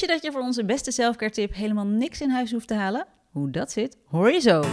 [0.00, 3.06] Je dat je voor onze beste selfcare tip helemaal niks in huis hoeft te halen?
[3.30, 4.64] Hoe dat zit, hoor je zo.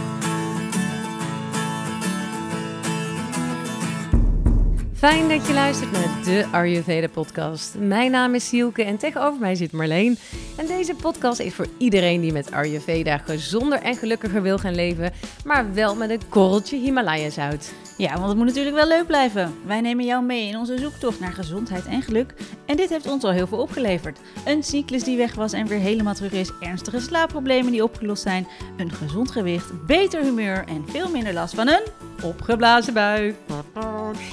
[4.94, 7.74] Fijn dat je luistert naar de Ayurveda podcast.
[7.78, 10.18] Mijn naam is Sielke en tegenover mij zit Marleen.
[10.56, 15.12] En deze podcast is voor iedereen die met Ayurveda gezonder en gelukkiger wil gaan leven,
[15.44, 17.72] maar wel met een korreltje Himalaya zout.
[17.96, 19.54] Ja, want het moet natuurlijk wel leuk blijven.
[19.66, 22.34] Wij nemen jou mee in onze zoektocht naar gezondheid en geluk.
[22.66, 24.18] En dit heeft ons al heel veel opgeleverd.
[24.44, 26.50] Een cyclus die weg was en weer helemaal terug is.
[26.60, 28.46] Ernstige slaapproblemen die opgelost zijn.
[28.76, 31.82] Een gezond gewicht, beter humeur en veel minder last van een
[32.22, 33.34] opgeblazen buik.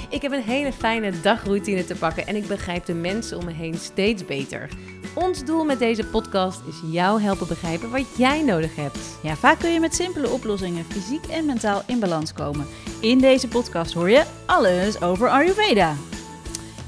[0.08, 3.52] Ik heb een hele fijne dagroutine te pakken en ik begrijp de mensen om me
[3.52, 4.68] heen steeds beter.
[5.14, 8.98] Ons doel met deze podcast is jou helpen begrijpen wat jij nodig hebt.
[9.22, 12.66] Ja, vaak kun je met simpele oplossingen fysiek en mentaal in balans komen.
[13.00, 15.94] In deze podcast hoor je alles over Ayurveda.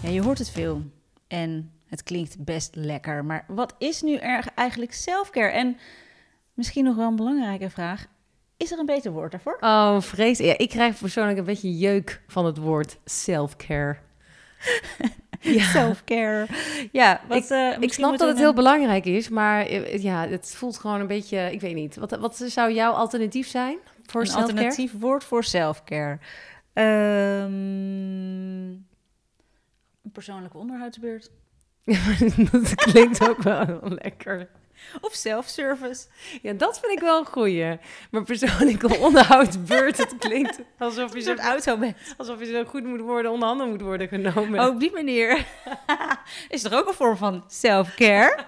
[0.02, 0.82] Ja, je hoort het veel
[1.28, 3.24] en het klinkt best lekker.
[3.24, 5.48] Maar wat is nu er eigenlijk selfcare?
[5.48, 5.76] En
[6.54, 8.06] misschien nog wel een belangrijke vraag.
[8.56, 9.56] Is er een beter woord daarvoor?
[9.60, 10.38] Oh, vrees.
[10.38, 13.96] Ja, ik krijg persoonlijk een beetje jeuk van het woord self-care.
[15.40, 15.64] ja.
[15.64, 16.46] Self-care.
[16.92, 20.54] Ja, wat, ik, uh, ik snap dat het heel belangrijk is, maar eh, ja, het
[20.56, 21.96] voelt gewoon een beetje, ik weet niet.
[21.96, 26.18] Wat, wat zou jouw alternatief zijn voor een alternatief woord voor self-care?
[26.74, 26.84] Um,
[30.02, 31.30] een persoonlijke onderhoudsbeurt.
[32.52, 34.48] dat klinkt ook wel lekker.
[35.00, 36.06] Of self-service.
[36.42, 37.78] Ja, dat vind ik wel een goeie.
[38.10, 41.96] Maar persoonlijke onderhoudsbeurt, het klinkt alsof je zo'n auto bent.
[42.16, 44.60] Alsof je zo goed moet worden, onder handen moet worden genomen.
[44.60, 45.46] Oh, op die manier
[46.48, 48.44] is er ook een vorm van self-care.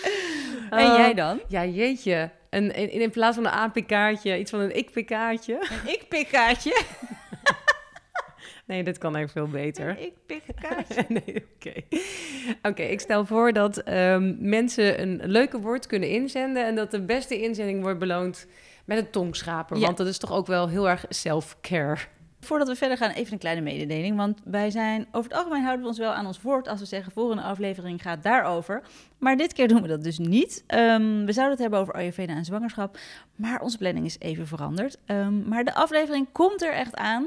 [0.70, 1.40] en jij dan?
[1.48, 2.30] Ja, jeetje.
[2.50, 5.54] Een, in, in plaats van een APK'tje, iets van een ik-pk'tje.
[5.60, 6.82] Een ik-pikkaatje?
[8.68, 9.88] Nee, dit kan eigenlijk veel beter.
[9.88, 11.04] Een ik-pikkaatje.
[11.24, 11.72] nee, oké.
[12.62, 16.66] Oké, ik stel voor dat ehm, mensen een leuke woord kunnen inzenden...
[16.66, 18.46] en dat de beste inzending wordt beloond
[18.84, 19.76] met een tongschraper.
[19.76, 19.84] Ja.
[19.84, 21.98] Want dat is toch ook wel heel erg self-care.
[22.40, 24.16] Voordat we verder gaan, even een kleine mededeling.
[24.16, 26.86] Want wij zijn, over het algemeen houden we ons wel aan ons woord als we
[26.86, 28.82] zeggen voor een aflevering gaat daarover.
[29.18, 30.64] Maar dit keer doen we dat dus niet.
[30.66, 32.98] Ehm, we zouden het hebben over Ayurveda en zwangerschap,
[33.36, 34.98] maar onze planning is even veranderd.
[35.06, 37.26] Ehm, maar de aflevering komt er echt aan.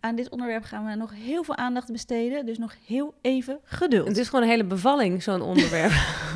[0.00, 4.08] Aan dit onderwerp gaan we nog heel veel aandacht besteden, dus nog heel even geduld.
[4.08, 5.92] Het is gewoon een hele bevalling, zo'n onderwerp.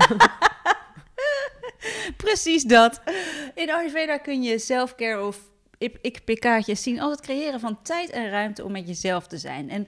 [2.25, 3.01] Precies dat.
[3.55, 5.39] In Ayurveda kun je selfcare of
[6.01, 9.71] ik-pikkaatjes zien als het creëren van tijd en ruimte om met jezelf te zijn.
[9.71, 9.87] En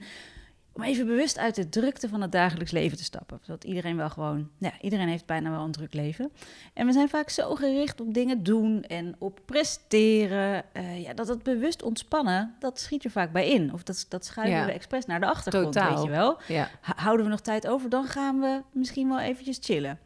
[0.73, 3.39] om even bewust uit de drukte van het dagelijks leven te stappen.
[3.41, 6.31] Zodat iedereen wel gewoon, ja, iedereen heeft bijna wel een druk leven.
[6.73, 10.63] En we zijn vaak zo gericht op dingen doen en op presteren.
[10.73, 13.73] eh, ja, dat het bewust ontspannen, dat schiet er vaak bij in.
[13.73, 14.65] Of dat, dat schuiven Ja.
[14.65, 15.93] we expres naar de achtergrond, Totaal.
[15.95, 16.37] weet je wel.
[16.47, 16.69] ja.
[16.81, 19.99] Houden we nog tijd over, dan gaan we misschien wel eventjes chillen.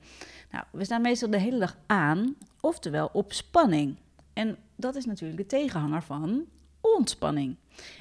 [0.51, 3.95] Nou, we staan meestal de hele dag aan, oftewel op spanning.
[4.33, 6.45] En dat is natuurlijk de tegenhanger van
[6.81, 7.55] ontspanning.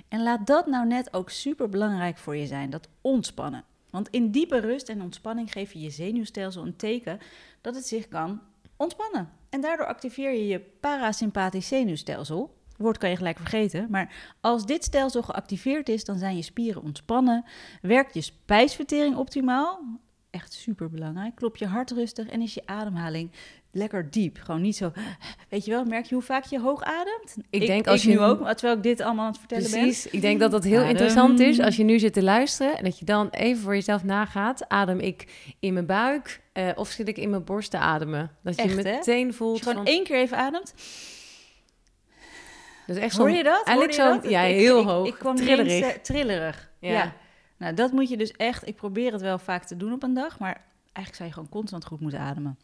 [0.08, 3.64] En laat dat nou net ook super belangrijk voor je zijn, dat ontspannen.
[3.90, 7.18] Want in diepe rust en ontspanning geef je je zenuwstelsel een teken
[7.60, 8.40] dat het zich kan
[8.76, 9.28] ontspannen.
[9.48, 12.58] En daardoor activeer je je parasympathisch zenuwstelsel.
[12.76, 16.82] Woord kan je gelijk vergeten, maar als dit stelsel geactiveerd is, dan zijn je spieren
[16.82, 17.44] ontspannen,
[17.82, 19.82] werkt je spijsvertering optimaal,
[20.30, 23.30] echt super belangrijk, klopt je hart rustig en is je ademhaling
[23.72, 24.38] lekker diep.
[24.42, 24.92] Gewoon niet zo,
[25.48, 27.36] weet je wel, merk je hoe vaak je hoog ademt?
[27.50, 29.80] Ik denk als ik je- nu ook, terwijl ik dit allemaal aan het vertellen ben.
[29.80, 30.06] Precies.
[30.06, 30.88] Ik denk dat dat heel Adem.
[30.90, 34.04] interessant is als je nu zit te luisteren en dat je dan even voor jezelf
[34.04, 34.68] nagaat.
[34.68, 38.30] Adem ik in mijn buik eh, of zit ik in mijn borst te ademen?
[38.42, 39.86] Dat je Echt, meteen voelt je gewoon van...
[39.86, 40.74] één keer even ademt,
[42.86, 43.64] Dat is echt hoor zo'n- je dat?
[43.66, 44.30] Eigenlijk dat?
[44.30, 45.06] Ja, heel ik, hoog.
[45.06, 45.72] Ik, kwam trillerig.
[45.72, 46.70] eens, eh, trillerig.
[46.80, 46.90] Ja.
[46.92, 47.12] Ja.
[47.60, 50.14] Nou, dat moet je dus echt, ik probeer het wel vaak te doen op een
[50.14, 52.58] dag, maar eigenlijk zou je gewoon constant goed moeten ademen.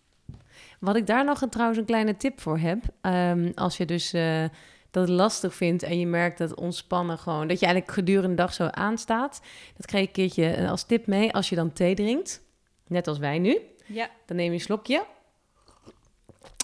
[0.81, 2.83] Wat ik daar nog een, trouwens een kleine tip voor heb.
[3.01, 4.45] ehm, als je dus eh,
[4.91, 7.49] dat lastig vindt en je merkt dat ontspannen gewoon...
[7.49, 9.41] dat je eigenlijk gedurende de dag zo aanstaat.
[9.77, 11.33] Dat kreeg ik een keertje eh, als tip mee.
[11.33, 12.43] Als je dan thee drinkt,
[12.87, 13.61] net als wij nu...
[13.87, 14.11] Ja.
[14.27, 15.05] Dan neem je een slokje.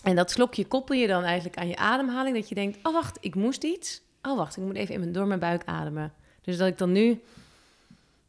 [0.03, 2.37] En dat slokje koppel je dan eigenlijk aan je ademhaling.
[2.37, 4.03] Dat je denkt, oh wacht, ik moest iets.
[4.23, 6.13] Oh wacht, ik moet even in mijn, door mijn buik ademen.
[6.43, 7.21] Dus dat ik dan nu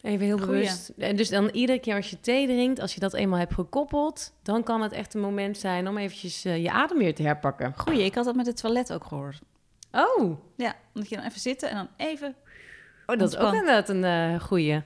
[0.04, 0.52] even heel Goeie.
[0.62, 0.90] bewust...
[0.98, 4.34] En dus dan iedere keer als je thee drinkt, als je dat eenmaal hebt gekoppeld...
[4.44, 7.74] dan kan het echt een moment zijn om eventjes eh, je adem weer te herpakken.
[7.78, 9.42] Goeie, ik had dat met het toilet ook gehoord.
[9.92, 12.36] Oh, Ja, dat je dan even zitten en dan even...
[13.06, 14.82] oh dat is ook inderdaad een eh goeie.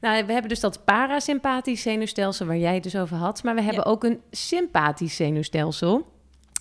[0.00, 3.42] Nou, we hebben dus dat parasympathisch zenuwstelsel waar jij het dus over had.
[3.42, 3.90] Maar we hebben Ja.
[3.90, 6.12] ook een sympathisch zenuwstelsel.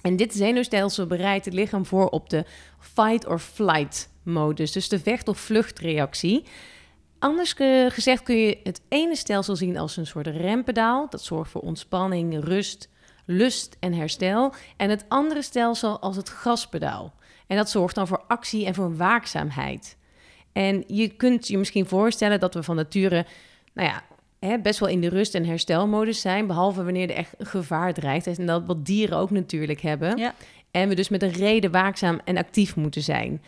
[0.01, 2.45] En dit zenuwstelsel bereidt het lichaam voor op de
[2.80, 4.72] fight or flight modus.
[4.72, 6.45] Dus de vecht- of vluchtreactie.
[7.24, 7.56] Anders
[7.88, 11.10] gezegd kun je het ene stelsel zien als een soort rempedaal.
[11.10, 12.90] Dat zorgt voor ontspanning, rust,
[13.25, 14.54] lust en herstel.
[14.78, 17.14] En het andere stelsel als het gaspedaal.
[17.48, 19.98] En dat zorgt dan voor actie en voor waakzaamheid.
[20.52, 23.26] En je kunt je misschien voorstellen dat we van nature,
[23.74, 24.04] nou ja,
[24.40, 26.48] hè, best wel in de rust- en herstelmodus zijn.
[26.48, 28.28] Behalve wanneer er echt gevaar dreigt.
[28.28, 30.18] En dat wat dieren ook natuurlijk hebben.
[30.18, 30.34] Ja.
[30.72, 33.42] En we dus met een reden waakzaam en actief moeten zijn.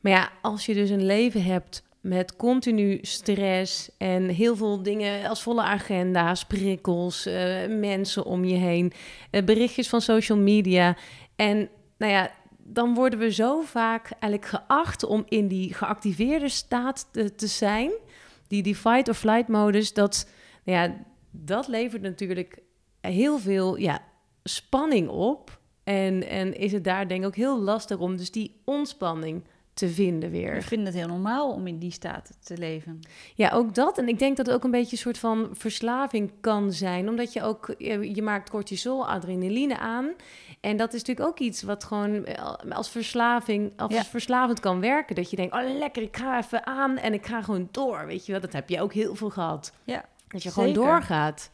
[0.00, 5.28] Maar ja, als je dus een leven hebt met continu stress en heel veel dingen
[5.28, 8.92] als volle agenda's, prikkels, eh, mensen om je heen,
[9.30, 10.96] eh, berichtjes van social media.
[11.36, 17.08] En nou ja, dan worden we zo vaak eigenlijk geacht om in die geactiveerde staat
[17.10, 17.90] te, te zijn,
[18.48, 20.30] die, die fight or flight modus, dat,
[20.64, 20.96] nou ja,
[21.30, 22.58] dat levert natuurlijk
[23.00, 24.02] heel veel ja,
[24.44, 25.58] spanning op.
[25.84, 29.44] En, en is het daar denk ik ook heel lastig om dus die ontspanning
[29.76, 30.54] te vinden weer.
[30.54, 33.00] Ik vind het heel normaal om in die staat te leven.
[33.34, 33.98] Ja, ook dat.
[33.98, 37.08] En ik denk dat het ook een beetje een soort van verslaving kan zijn.
[37.08, 40.10] Omdat je ook, je, je maakt cortisol, adrenaline aan.
[40.60, 44.04] En dat is natuurlijk ook iets wat gewoon eh, als verslaving, als Ja.
[44.04, 45.14] verslavend kan werken.
[45.14, 48.06] Dat je denkt, oh lekker, ik ga even aan en ik ga gewoon door.
[48.06, 49.72] Weet je wel, dat heb je ook heel veel gehad.
[49.84, 51.50] Ja, Dat je gewoon doorgaat.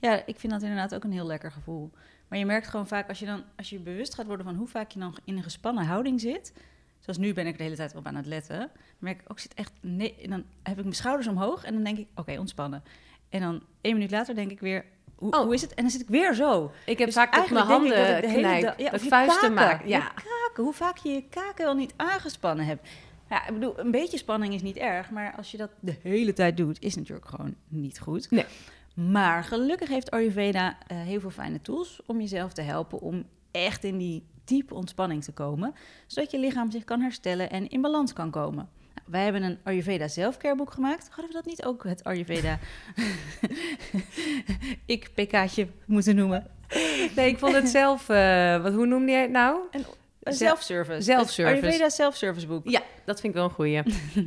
[0.00, 1.90] Ja, ik vind dat inderdaad ook een heel lekker gevoel.
[2.28, 4.66] Maar je merkt gewoon vaak als je dan, als je bewust gaat worden van hoe
[4.68, 6.52] vaak je dan in een gespannen houding zit.
[7.02, 8.58] Zoals nu ben ik de hele tijd op aan het letten.
[8.58, 8.68] Dan
[8.98, 11.72] merk ik ook, ik zit echt, nee, en dan heb ik mijn schouders omhoog en
[11.74, 12.82] dan denk ik, oké, ontspannen.
[13.28, 14.84] En dan één minuut later denk ik weer,
[15.14, 15.40] hoe, Oh.
[15.40, 15.74] hoe is het?
[15.74, 16.72] En dan zit ik weer zo.
[16.86, 19.52] Ik heb Dus vaak dat mijn handen dat ik de knijp, dag- ja, dat vuisten
[19.54, 19.82] maak.
[19.82, 20.00] je Ja.
[20.08, 22.88] kaken, hoe vaak je je kaken wel niet aangespannen hebt.
[23.30, 26.32] Ja, ik bedoel, een beetje spanning is niet erg, maar als je dat de hele
[26.32, 28.30] tijd doet, is natuurlijk gewoon niet goed.
[28.30, 28.44] Nee.
[28.94, 33.84] Maar gelukkig heeft Ayurveda eh, heel veel fijne tools om jezelf te helpen om echt
[33.84, 35.74] in die diepe ontspanning te komen,
[36.06, 38.68] zodat je lichaam zich kan herstellen en in balans kan komen.
[38.94, 41.06] Nou, wij hebben een Ayurveda zelfcareboek gemaakt.
[41.08, 42.58] Hadden we dat niet ook het Ayurveda
[44.86, 46.46] ik PK'tje moeten noemen?
[47.16, 49.60] Nee, ik vond het zelf, eh, wat, hoe noemde jij het nou?
[49.70, 49.84] Een
[50.22, 51.02] Zelf- zelfservice.
[51.02, 51.54] zelfservice.
[51.56, 52.68] Het Ayurveda self-service boek.
[52.68, 53.82] Ja, dat vind ik wel een goeie.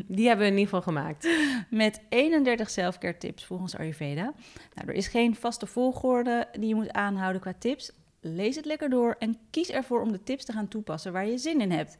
[0.07, 1.29] Die hebben we in ieder geval gemaakt.
[1.69, 4.33] Met 31 selfcare tips volgens Ayurveda.
[4.73, 7.91] Nou, er is geen vaste volgorde die je moet aanhouden qua tips.
[8.27, 11.37] Lees het lekker door en kies ervoor om de tips te gaan toepassen waar je
[11.37, 11.97] zin in hebt.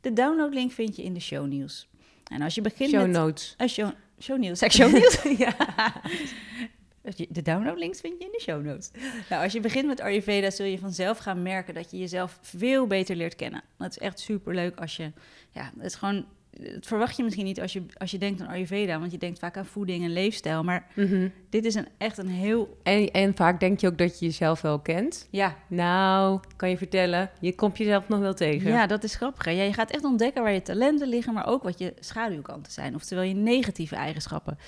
[0.00, 1.88] De downloadlink vind je in de show nieuws.
[2.24, 3.10] En als je begint Show met...
[3.10, 3.54] notes.
[3.58, 4.58] Uh, show, show nieuws.
[4.58, 5.22] Zeg show nieuws?
[5.46, 5.56] ja.
[7.28, 8.90] De downloadlinks vind je in de show notes.
[9.28, 12.86] Nou, als je begint met Ayurveda zul je vanzelf gaan merken dat je jezelf veel
[12.86, 13.62] beter leert kennen.
[13.78, 15.12] Dat is echt superleuk als je...
[15.50, 16.26] Ja, het is gewoon...
[16.62, 19.38] Het verwacht je misschien niet als je, als je denkt aan Ayurveda, want je denkt
[19.38, 20.62] vaak aan voeding en leefstijl.
[20.64, 21.28] Maar Mhm.
[21.50, 22.76] dit is een, echt een heel...
[22.82, 25.28] en, en vaak denk je ook dat je jezelf wel kent.
[25.30, 28.70] Ja, Nou, kan je vertellen, je komt jezelf nog wel tegen.
[28.70, 29.44] ja, dat is grappig.
[29.44, 29.50] hè.
[29.50, 32.94] Ja, je gaat echt ontdekken waar je talenten liggen, maar ook wat je schaduwkanten zijn.
[32.94, 34.58] Oftewel je negatieve eigenschappen.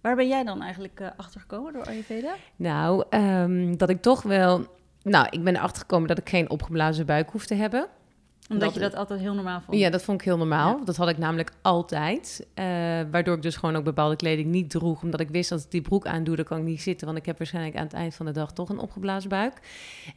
[0.00, 2.34] Waar ben jij dan eigenlijk eh achter gekomen door Ayurveda?
[2.56, 4.66] Nou, ehm, dat ik toch wel...
[5.02, 7.86] Nou, ik ben erachter gekomen dat ik geen opgeblazen buik hoef te hebben.
[8.48, 9.78] Omdat Dat- je dat altijd heel normaal vond.
[9.78, 10.78] Ja, dat vond ik heel normaal.
[10.78, 10.84] Ja.
[10.84, 12.46] Dat had ik namelijk altijd.
[12.54, 12.64] Eh,
[13.10, 15.02] waardoor ik dus gewoon ook bepaalde kleding niet droeg.
[15.02, 17.06] Omdat ik wist dat ik die broek aandoe, dan kan ik niet zitten.
[17.06, 19.52] Want ik heb waarschijnlijk aan het eind van de dag toch een opgeblazen buik.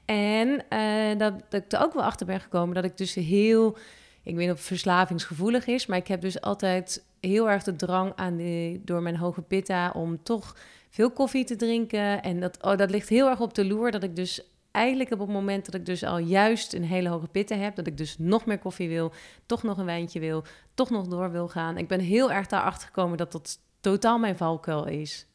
[0.06, 3.78] En eh, dat, dat ik er ook wel achter ben gekomen dat ik dus heel...
[4.24, 7.76] Ik weet niet of het verslavingsgevoelig is, maar ik heb dus altijd heel erg de
[7.76, 10.56] drang aan de, door mijn hoge pitta om toch
[10.90, 12.22] veel koffie te drinken.
[12.24, 15.20] En dat, oh, dat ligt heel erg op de loer dat ik dus eigenlijk op
[15.20, 18.18] het moment dat ik dus al juist een hele hoge pitta heb, dat ik dus
[18.18, 19.12] nog meer koffie wil,
[19.46, 21.78] toch nog een wijntje wil, toch nog door wil gaan.
[21.78, 25.28] Ik ben heel erg daarachter gekomen dat dat totaal mijn valkuil is.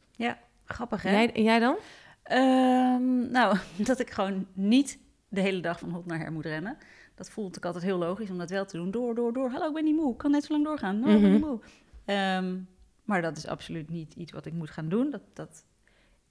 [0.65, 1.11] Grappig, hè?
[1.11, 1.75] Jij, en jij dan?
[2.23, 3.57] Ehm, nou,
[3.89, 6.77] dat ik gewoon niet de hele dag van hot naar her moet rennen.
[7.15, 8.91] Dat voelt ik altijd heel logisch om dat wel te doen.
[8.91, 9.49] Door, door, door.
[9.49, 10.11] Hallo, ik ben niet moe.
[10.11, 10.99] Ik kan net zo lang doorgaan.
[10.99, 11.59] No, ik ben niet moe.
[12.05, 12.57] Ehm,
[13.03, 15.09] maar dat is absoluut niet iets wat ik moet gaan doen.
[15.11, 15.65] Dat, dat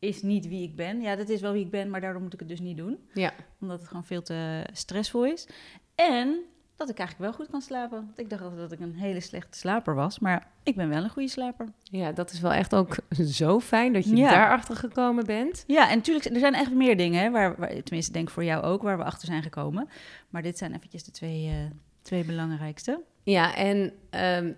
[0.05, 1.01] is niet wie ik ben.
[1.01, 2.99] Ja, dat is wel wie ik ben, maar daardoor moet ik het dus niet doen.
[3.15, 3.33] Ja.
[3.61, 5.49] Omdat het gewoon veel te stressvol is.
[5.95, 6.39] En
[6.77, 8.05] dat ik eigenlijk wel goed kan slapen.
[8.07, 10.19] Want ik dacht altijd dat ik een hele slechte slaper was.
[10.19, 11.69] Maar ik ben wel een goede slaper.
[11.83, 12.97] Ja, dat is wel echt ook
[13.41, 14.31] zo fijn dat je Ja.
[14.31, 15.65] daarachter gekomen bent.
[15.67, 18.45] Ja, en natuurlijk, er zijn echt meer dingen, hè, waar, waar, tenminste denk ik voor
[18.45, 19.89] jou ook, waar we achter zijn gekomen.
[20.29, 21.55] Maar dit zijn eventjes de twee, eh,
[22.03, 23.01] twee belangrijkste.
[23.23, 24.53] Ja, en ehm,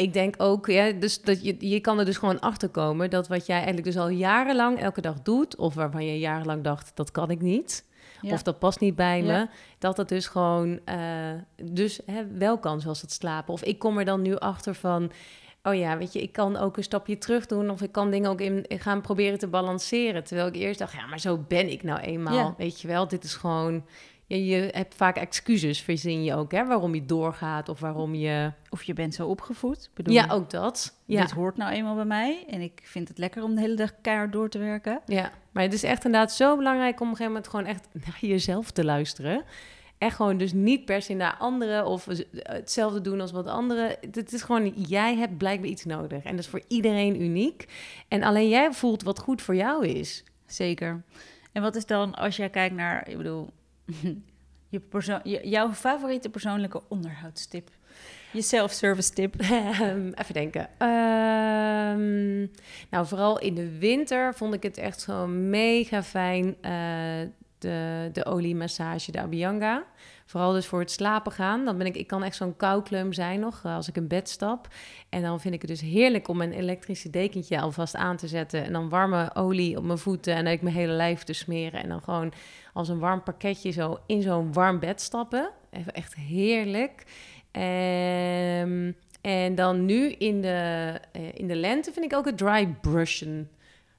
[0.00, 3.28] ik denk ook, ja, dus dat je, je kan er dus gewoon achter komen dat
[3.28, 7.10] wat jij eigenlijk dus al jarenlang elke dag doet, of waarvan je jarenlang dacht, dat
[7.10, 7.84] kan ik niet,
[8.20, 8.32] Ja.
[8.32, 9.48] of dat past niet bij me, Ja.
[9.78, 10.98] dat dat dus gewoon eh,
[11.62, 13.52] dus hè, wel kan, zoals het slapen.
[13.52, 15.10] Of ik kom er dan nu achter van,
[15.62, 18.30] oh ja, weet je, ik kan ook een stapje terug doen, of ik kan dingen
[18.30, 20.24] ook in, gaan proberen te balanceren.
[20.24, 22.54] Terwijl ik eerst dacht, ja, maar zo ben ik nou eenmaal, Ja.
[22.56, 23.84] weet je wel, dit is gewoon
[24.30, 26.66] je, je hebt vaak excuses, verzin je ook, hè?
[26.66, 28.52] Waarom je doorgaat of waarom je...
[28.68, 29.90] Of je bent zo opgevoed.
[29.94, 30.98] Bedoel, Ja, ook dat.
[31.04, 31.20] Ja.
[31.20, 32.44] Dit hoort nou eenmaal bij mij.
[32.48, 35.00] En ik vind het lekker om de hele dag keihard door te werken.
[35.06, 37.88] Ja, maar het is echt inderdaad zo belangrijk om op een gegeven moment gewoon echt
[38.06, 39.44] naar jezelf te luisteren.
[39.98, 43.96] Echt gewoon dus niet per se naar anderen of hetzelfde doen als wat anderen.
[44.00, 46.24] Het is gewoon, jij hebt blijkbaar iets nodig.
[46.24, 47.68] En dat is voor iedereen uniek.
[48.08, 50.24] En alleen jij voelt wat goed voor jou is.
[50.46, 51.02] Zeker.
[51.52, 53.50] En wat is dan, als jij kijkt naar, ik bedoel,
[54.68, 57.70] je persoon, jouw favoriete persoonlijke onderhoudstip?
[58.32, 59.34] Je self-service tip?
[59.40, 60.68] Ehm, Even denken.
[60.78, 62.38] Ehm,
[62.90, 66.56] nou, vooral in de winter vond ik het echt zo mega fijn.
[66.60, 67.20] eh,
[67.58, 69.84] de, de oliemassage, de Abhyanga.
[70.30, 71.64] Vooral dus voor het slapen gaan.
[71.64, 74.28] Dan ben ik, ik kan echt zo'n koukleum zijn nog eh, als ik in bed
[74.28, 74.68] stap.
[75.08, 78.64] En dan vind ik het dus heerlijk om mijn elektrische dekentje alvast aan te zetten.
[78.64, 81.82] En dan warme olie op mijn voeten en dan ik mijn hele lijf te smeren.
[81.82, 82.32] En dan gewoon
[82.72, 85.50] als een warm pakketje zo in zo'n warm bed stappen.
[85.70, 87.04] Even echt heerlijk.
[87.50, 92.74] Ehm, en dan nu in de, eh, in de lente vind ik ook het dry
[92.80, 93.50] brushen.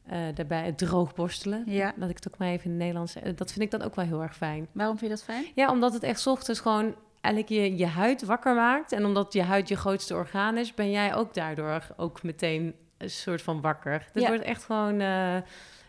[0.05, 1.63] Eh, daarbij het droogborstelen.
[1.65, 1.93] Ja.
[1.96, 3.15] Dat ik het ook maar even in het Nederlands...
[3.15, 4.67] eh, dat vind ik dan ook wel heel erg fijn.
[4.72, 5.46] Waarom vind je dat fijn?
[5.55, 8.91] Ja, omdat het echt ochtends gewoon eigenlijk je, je huid wakker maakt.
[8.91, 13.10] En omdat je huid je grootste orgaan is, ben jij ook daardoor ook meteen een
[13.10, 14.08] soort van wakker.
[14.13, 14.27] Het Ja.
[14.27, 15.00] wordt echt gewoon...
[15.00, 15.38] eh,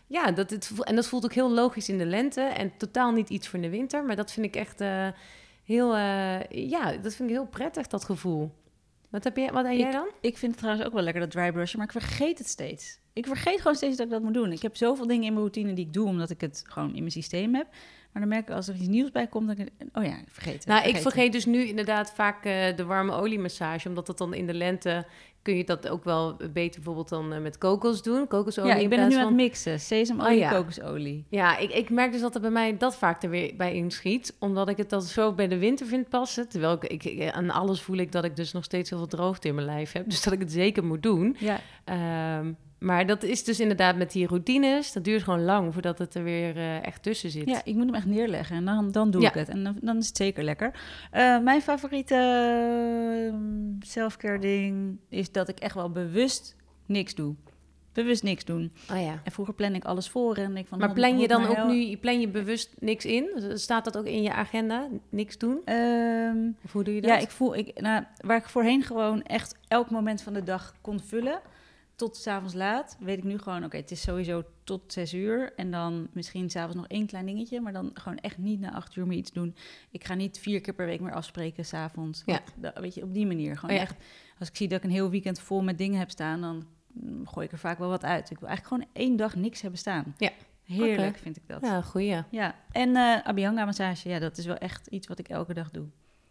[0.07, 2.41] ja, dat het, en dat voelt ook heel logisch in de lente.
[2.41, 4.03] En totaal niet iets voor in de winter.
[4.03, 4.83] Maar dat vind ik echt
[5.63, 5.95] heel...
[6.49, 8.51] ja, dat vind ik heel prettig, dat gevoel.
[9.13, 10.07] Wat heb jij, wat heb jij dan?
[10.21, 12.99] Ik vind het trouwens ook wel lekker, dat dry brushen, maar ik vergeet het steeds.
[13.13, 14.51] Ik vergeet gewoon steeds dat ik dat moet doen.
[14.51, 16.99] Ik heb zoveel dingen in mijn routine die ik doe, omdat ik het gewoon in
[16.99, 17.67] mijn systeem heb.
[18.11, 19.69] Maar dan merk ik als er iets nieuws bij komt, dat ik...
[19.93, 20.65] Oh ja, ik vergeet het.
[20.65, 21.13] Nou, ik vergeet het.
[21.13, 23.87] vergeet dus nu inderdaad vaak eh, de warme oliemassage.
[23.87, 25.05] Omdat dat dan in de lente
[25.43, 28.27] kun je dat ook wel beter bijvoorbeeld dan eh, met kokos doen.
[28.27, 29.79] Kokosolie Ja, ik ben het nu aan het mixen.
[29.79, 30.51] Sesamolie, Oh ja.
[30.51, 31.25] kokosolie.
[31.29, 34.35] Ja, ik, ik merk dus dat er bij mij dat vaak er weer bij inschiet.
[34.39, 36.49] Omdat ik het dan zo bij de winter vind passen.
[36.49, 39.07] Terwijl ik, ik, ik- aan alles voel ik dat ik dus nog steeds heel veel
[39.07, 40.09] droogte in mijn lijf heb.
[40.09, 41.35] Dus dat ik het zeker moet doen.
[41.39, 42.51] Ja, Ehm,
[42.83, 44.91] maar dat is dus inderdaad met die routines.
[44.93, 47.49] Dat duurt gewoon lang voordat het er weer eh, echt tussen zit.
[47.49, 49.27] ja, ik moet hem echt neerleggen en dan, dan doe Ja.
[49.27, 49.49] ik het.
[49.49, 50.71] En dan, dan is het zeker lekker.
[51.11, 52.15] Eh, mijn favoriete
[53.33, 53.33] uh,
[53.79, 57.35] selfcare ding is dat ik echt wel bewust niks doe.
[57.93, 58.71] Bewust niks doen.
[58.91, 59.19] Oh ja.
[59.23, 60.79] En vroeger plan ik alles voor en ik van...
[60.79, 63.29] Maar oh, plan je dan ook heel- nu, plan je bewust niks in?
[63.53, 64.87] Staat dat ook in je agenda?
[65.09, 65.61] Niks doen?
[65.65, 67.09] Ehm, Of hoe doe je dat?
[67.09, 70.73] Ja, ik voel, ik, nou, waar ik voorheen gewoon echt elk moment van de dag
[70.81, 71.39] kon vullen,
[72.03, 75.53] tot s'avonds laat, weet ik nu gewoon, oké, het is sowieso tot zes uur.
[75.55, 78.95] En dan misschien s'avonds nog één klein dingetje, maar dan gewoon echt niet na acht
[78.95, 79.55] uur meer iets doen.
[79.91, 82.23] Ik ga niet vier keer per week meer afspreken s'avonds.
[82.25, 82.41] Ja.
[82.73, 83.57] Weet je, op die manier.
[83.57, 83.87] Gewoon Oh ja.
[83.87, 83.95] echt,
[84.39, 86.67] als ik zie dat ik een heel weekend vol met dingen heb staan, dan
[87.25, 88.29] gooi ik er vaak wel wat uit.
[88.29, 90.15] Ik wil eigenlijk gewoon één dag niks hebben staan.
[90.17, 90.31] Ja.
[90.63, 91.61] Heerlijk vind ik dat.
[91.61, 92.23] Ja, goeie.
[92.29, 95.71] Ja, en eh Abhyanga massage, ja, dat is wel echt iets wat ik elke dag
[95.71, 95.85] doe.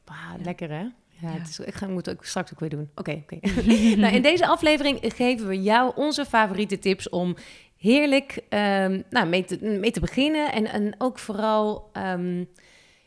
[0.05, 0.37] Ja.
[0.43, 0.87] lekker hè?
[1.23, 1.38] Ja, Ja.
[1.38, 2.91] Het is, ik ga, moet het ook straks ook weer doen.
[2.95, 3.38] Oké, oké.
[4.00, 7.37] nou, in deze aflevering geven we jou onze favoriete tips om
[7.76, 10.52] heerlijk ehm, nou, mee, te, mee te beginnen.
[10.52, 12.45] En, en ook vooral, ehm,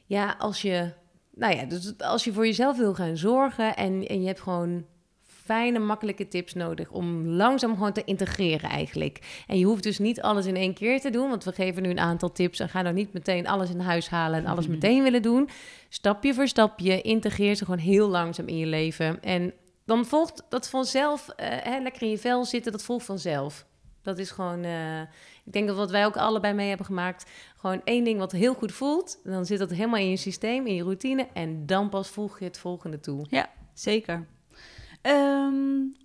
[0.06, 0.92] ja, als je,
[1.34, 4.86] nou ja, dus als je voor jezelf wil gaan zorgen en, en je hebt gewoon
[5.46, 9.44] fijne, makkelijke tips nodig om langzaam gewoon te integreren eigenlijk.
[9.48, 11.90] En je hoeft dus niet alles in één keer te doen, want we geven nu
[11.90, 15.04] een aantal tips en ga dan niet meteen alles in huis halen en alles meteen
[15.04, 15.50] willen doen.
[15.90, 19.24] Stapje voor stapje integreer ze gewoon heel langzaam in je leven.
[19.24, 19.54] En
[19.86, 23.66] dan volgt dat vanzelf, eh, hè, lekker in je vel zitten, dat volgt vanzelf.
[24.02, 25.02] Dat is gewoon, eh,
[25.46, 28.54] ik denk dat wat wij ook allebei mee hebben gemaakt, gewoon één ding wat heel
[28.54, 29.20] goed voelt.
[29.24, 32.46] Dan zit dat helemaal in je systeem, in je routine en dan pas voeg je
[32.46, 33.26] het volgende toe.
[33.74, 34.28] Zeker.
[35.06, 35.56] Ehm,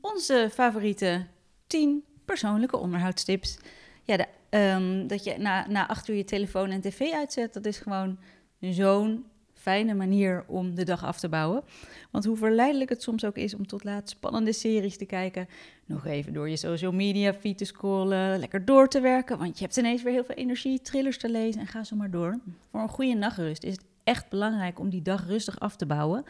[0.00, 1.26] onze favoriete
[1.66, 3.58] 10 persoonlijke onderhoudstips.
[4.04, 7.78] Ja, ehm, dat je na, na acht uur je telefoon en tv uitzet, dat is
[7.78, 8.18] gewoon
[8.60, 11.62] zo'n fijne manier om de dag af te bouwen.
[12.10, 15.48] Want hoe verleidelijk het soms ook is om tot laat spannende series te kijken,
[15.86, 19.64] nog even door je social media feed te scrollen, lekker door te werken, want je
[19.64, 22.38] hebt ineens weer heel veel energie, thrillers te lezen en ga zo maar door.
[22.70, 26.24] Voor een goede nachtrust is het echt belangrijk om die dag rustig af te bouwen.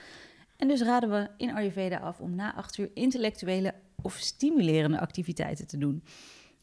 [0.61, 5.67] En dus raden we in Ayurveda af om na acht uur intellectuele of stimulerende activiteiten
[5.67, 6.03] te doen.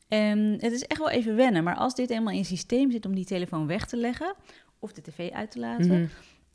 [0.08, 3.06] En het is echt wel even wennen, maar als dit eenmaal in je systeem zit
[3.06, 4.34] om die telefoon weg te leggen
[4.80, 6.06] of de tv uit te laten Mhm.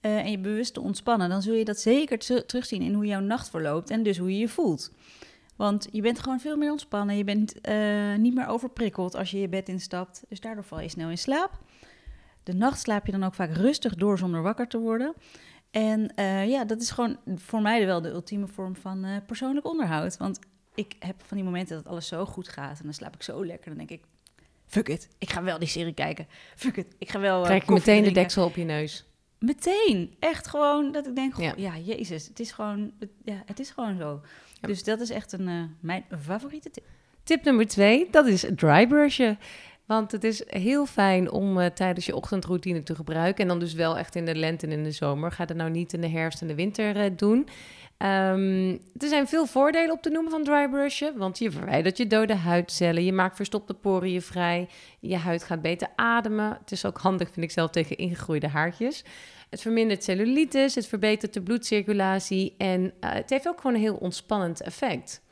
[0.00, 3.06] eh, en je bewust te ontspannen, dan zul je dat zeker te- terugzien in hoe
[3.06, 4.92] jouw nacht verloopt en dus hoe je je voelt.
[5.56, 9.40] Want je bent gewoon veel meer ontspannen, je bent eh, niet meer overprikkeld als je
[9.40, 11.50] je bed instapt, dus daardoor val je snel in slaap.
[12.42, 15.14] De nacht slaap je dan ook vaak rustig door zonder wakker te worden.
[15.72, 19.66] En eh, ja, dat is gewoon voor mij wel de ultieme vorm van eh, persoonlijk
[19.66, 20.16] onderhoud.
[20.16, 20.38] Want
[20.74, 23.44] ik heb van die momenten dat alles zo goed gaat en dan slaap ik zo
[23.46, 23.68] lekker.
[23.68, 24.02] Dan denk ik,
[24.66, 26.26] fuck it, ik ga wel die serie kijken.
[26.56, 27.42] Fuck it, ik ga wel.
[27.42, 29.06] Krijg je koffie meteen de deksel op je neus.
[29.38, 30.16] Meteen.
[30.18, 31.54] Echt gewoon dat ik denk, goh, Ja.
[31.56, 31.76] ja.
[31.78, 34.20] jezus, het is gewoon, het, ja, het is gewoon zo.
[34.60, 34.68] Ja.
[34.68, 36.84] Dus dat is echt een, mijn favoriete tip.
[37.22, 39.38] Tip nummer twee, dat is dry brushen.
[39.92, 43.42] Want het is heel fijn om eh, tijdens je ochtendroutine te gebruiken.
[43.42, 45.32] En dan dus wel echt in de lente en in de zomer.
[45.32, 47.48] Ga het nou niet in de herfst en de winter eh, doen.
[47.96, 51.16] Ehm, er zijn veel voordelen op te noemen van dry brushen.
[51.16, 53.04] Want je verwijdert je dode huidcellen.
[53.04, 54.68] Je maakt verstopte poriën vrij.
[55.00, 56.58] Je huid gaat beter ademen.
[56.60, 59.04] Het is ook handig, vind ik zelf, tegen ingegroeide haartjes.
[59.50, 60.74] Het vermindert cellulitis.
[60.74, 62.54] Het verbetert de bloedcirculatie.
[62.58, 65.22] En eh, het heeft ook gewoon een heel ontspannend effect.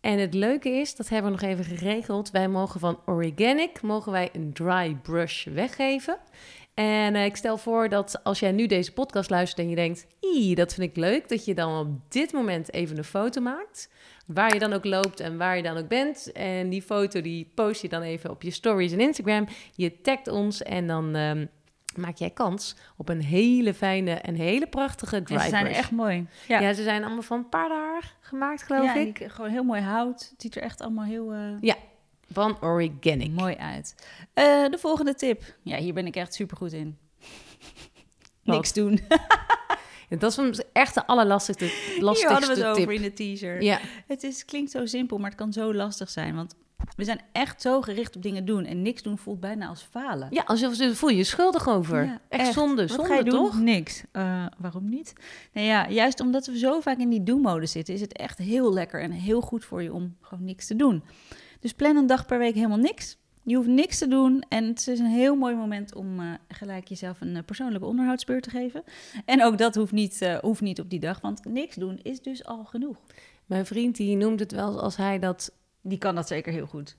[0.00, 2.30] En het leuke is, dat hebben we nog even geregeld.
[2.30, 6.18] Wij mogen van Organic mogen wij een dry brush weggeven.
[6.74, 10.06] En eh, ik stel voor dat als jij nu deze podcast luistert en je denkt,"
[10.54, 13.90] dat vind ik leuk, dat je dan op dit moment even een foto maakt.
[14.26, 16.32] Waar je dan ook loopt en waar je dan ook bent.
[16.32, 19.46] En die foto die post je dan even op je stories en Instagram.
[19.74, 21.46] Je tagt ons en dan ehm,
[22.00, 26.26] maak jij kans op een hele fijne en hele prachtige dry ze zijn echt mooi.
[26.48, 26.60] ja.
[26.60, 29.18] Ja, ze zijn allemaal van paardenhaar gemaakt, geloof ja, ik.
[29.18, 30.28] die- gewoon heel mooi hout.
[30.30, 31.72] Het ziet er echt allemaal heel eh,
[32.32, 33.30] Van Organic.
[33.30, 33.94] mooi uit.
[34.34, 35.42] Eh, de volgende tip.
[35.62, 36.98] Ja, hier ben ik echt super goed in.
[38.44, 39.00] Niks doen.
[40.08, 42.82] Ja, Dat is echt de allerlastigste Hier lastigste hadden we het tip.
[42.82, 43.62] over in de teaser.
[43.62, 46.34] Ja, Het is, klinkt zo simpel, maar het kan zo lastig zijn.
[46.34, 46.54] Want
[46.96, 48.64] we zijn echt zo gericht op dingen doen.
[48.64, 50.28] En niks doen voelt bijna als falen.
[50.30, 52.04] ja alsof ze voel je je schuldig over.
[52.04, 52.52] Ja, echt, echt.
[52.52, 53.32] zonde, Wat zonde ga je doen?
[53.32, 53.60] toch?
[53.60, 54.04] Niks.
[54.12, 55.12] Eh, waarom niet?
[55.52, 58.72] Nou ja, juist omdat we zo vaak in die do-mode zitten, is het echt heel
[58.72, 61.02] lekker en heel goed voor je om gewoon niks te doen.
[61.60, 63.18] Dus plan een dag per week helemaal niks.
[63.42, 66.88] Je hoeft niks te doen en het is een heel mooi moment om eh, gelijk
[66.88, 68.82] jezelf een eh, persoonlijke onderhoudsbeurt te geven.
[69.24, 72.44] En ook dat hoeft niet, hoeft niet op die dag, want niks doen is dus
[72.44, 72.96] al genoeg.
[73.46, 75.52] Mijn vriend die noemt het wel als hij dat...
[75.82, 76.96] Die kan dat zeker heel goed.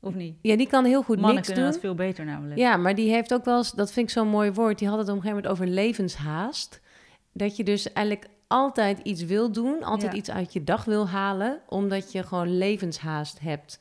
[0.00, 0.36] Of niet?
[0.42, 1.72] Ja, die kan heel goed Mannen niks kunnen doen.
[1.72, 2.58] dat veel beter namelijk.
[2.60, 3.72] Ja, maar die heeft ook wel eens...
[3.72, 4.78] Dat vind ik zo'n mooi woord.
[4.78, 6.80] Die had het op een gegeven moment over levenshaast.
[7.32, 9.82] Dat je dus eigenlijk altijd iets wil doen.
[9.82, 10.18] Altijd Ja.
[10.18, 11.60] iets uit je dag wil halen.
[11.68, 13.80] Omdat je gewoon levenshaast hebt.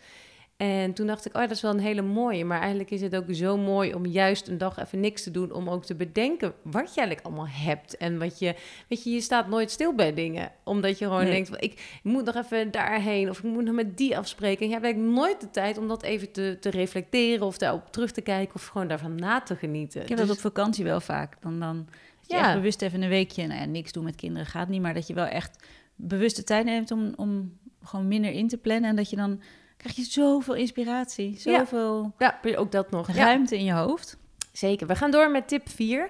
[0.59, 2.45] En toen dacht ik, oh, dat is wel een hele mooie.
[2.45, 5.51] Maar eigenlijk is het ook zo mooi om juist een dag even niks te doen.
[5.53, 7.97] Om ook te bedenken wat je eigenlijk allemaal hebt.
[7.97, 8.55] En wat je,
[8.87, 10.51] weet je, je staat nooit stil bij dingen.
[10.63, 11.31] Omdat je gewoon Nee.
[11.31, 13.29] denkt, ik moet nog even daarheen.
[13.29, 14.59] Of ik moet nog met die afspreken.
[14.61, 17.45] En je hebt eigenlijk nooit de tijd om dat even te, te reflecteren.
[17.45, 18.55] Of daarop terug te kijken.
[18.55, 20.01] Of gewoon daarvan na te genieten.
[20.01, 21.41] Ik heb Dus- dat op vakantie wel vaak.
[21.41, 21.87] Dan, dan
[22.21, 22.39] je Ja.
[22.45, 25.07] echt bewust even een weekje, nou ja, niks doen met kinderen gaat niet, maar dat
[25.07, 25.63] je wel echt
[25.95, 28.89] bewust de tijd neemt om, om gewoon minder in te plannen.
[28.89, 29.41] En dat je dan
[29.79, 33.07] krijg je zoveel inspiratie, zoveel ja, ook dat nog.
[33.07, 33.25] Ja.
[33.25, 34.17] ruimte in je hoofd.
[34.51, 34.87] Zeker.
[34.87, 36.09] We gaan door met tip 4.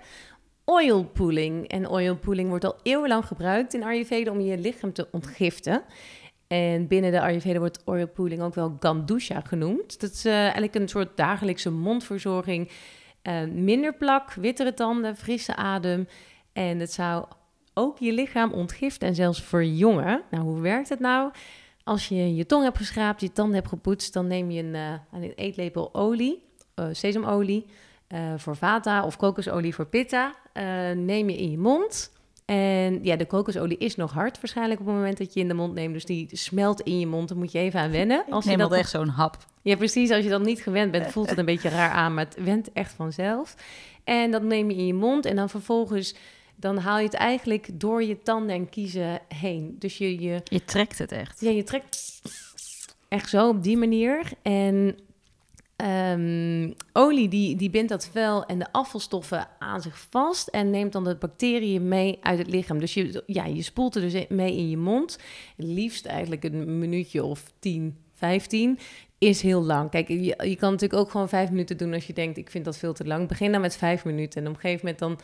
[0.66, 1.68] Oil pooling.
[1.68, 5.84] En oil pooling wordt al eeuwenlang gebruikt in Ayurveda om je lichaam te ontgiften.
[6.48, 10.02] En binnen de Ayurveda wordt oil pooling ook wel Gandusha genoemd.
[10.02, 12.72] Dat is eh, eigenlijk een soort dagelijkse mondverzorging.
[13.22, 16.08] Eh, minder plak, wittere tanden, frisse adem.
[16.54, 17.26] En het zou
[17.74, 20.22] ook je lichaam ontgiften en zelfs verjongen.
[20.32, 21.32] Nou, hoe werkt het nou?
[21.90, 25.22] Als je je tong hebt geschraapt, je tanden hebt gepoetst, dan neem je een, eh,
[25.22, 26.44] een eetlepel olie,
[26.76, 27.66] eh, sesamolie,
[28.08, 30.36] eh, voor vata of kokosolie voor pitta.
[30.96, 32.12] neem je in je mond.
[32.46, 35.54] En ja, de kokosolie is nog hard waarschijnlijk op het moment dat je in de
[35.54, 35.94] mond neemt.
[35.94, 37.30] Dus die smelt in je mond.
[37.30, 38.26] Daar moet je even aan wennen.
[38.30, 39.38] Als je Neem dat dat echt zo'n hap.
[39.62, 40.12] ja, precies.
[40.12, 42.72] Als je dat niet gewend bent, voelt het een beetje raar aan, maar het went
[42.74, 43.56] echt vanzelf.
[44.04, 46.16] En dat neem je in je mond en dan vervolgens,
[46.60, 49.76] dan haal je het eigenlijk door je tanden en kiezen heen.
[49.80, 51.42] Dus je, je, Je trekt het echt.
[51.42, 52.22] ja, je trekt
[53.08, 54.32] echt zo op die manier.
[54.42, 54.98] En
[55.76, 60.92] ehm, olie die, die bindt dat vel en de afvalstoffen aan zich vast en neemt
[60.92, 62.80] dan de bacteriën mee uit het lichaam.
[62.80, 65.20] Dus je, ja, je spoelt er dus mee in je mond.
[65.56, 68.80] Liefst eigenlijk een minuutje of 10, 15
[69.20, 69.90] is heel lang.
[69.90, 70.18] Kijk, je,
[70.50, 72.94] je kan natuurlijk ook gewoon vijf minuten doen als je denkt, ik vind dat veel
[72.94, 73.28] te lang.
[73.28, 75.20] Begin dan met vijf minuten en op een gegeven moment dan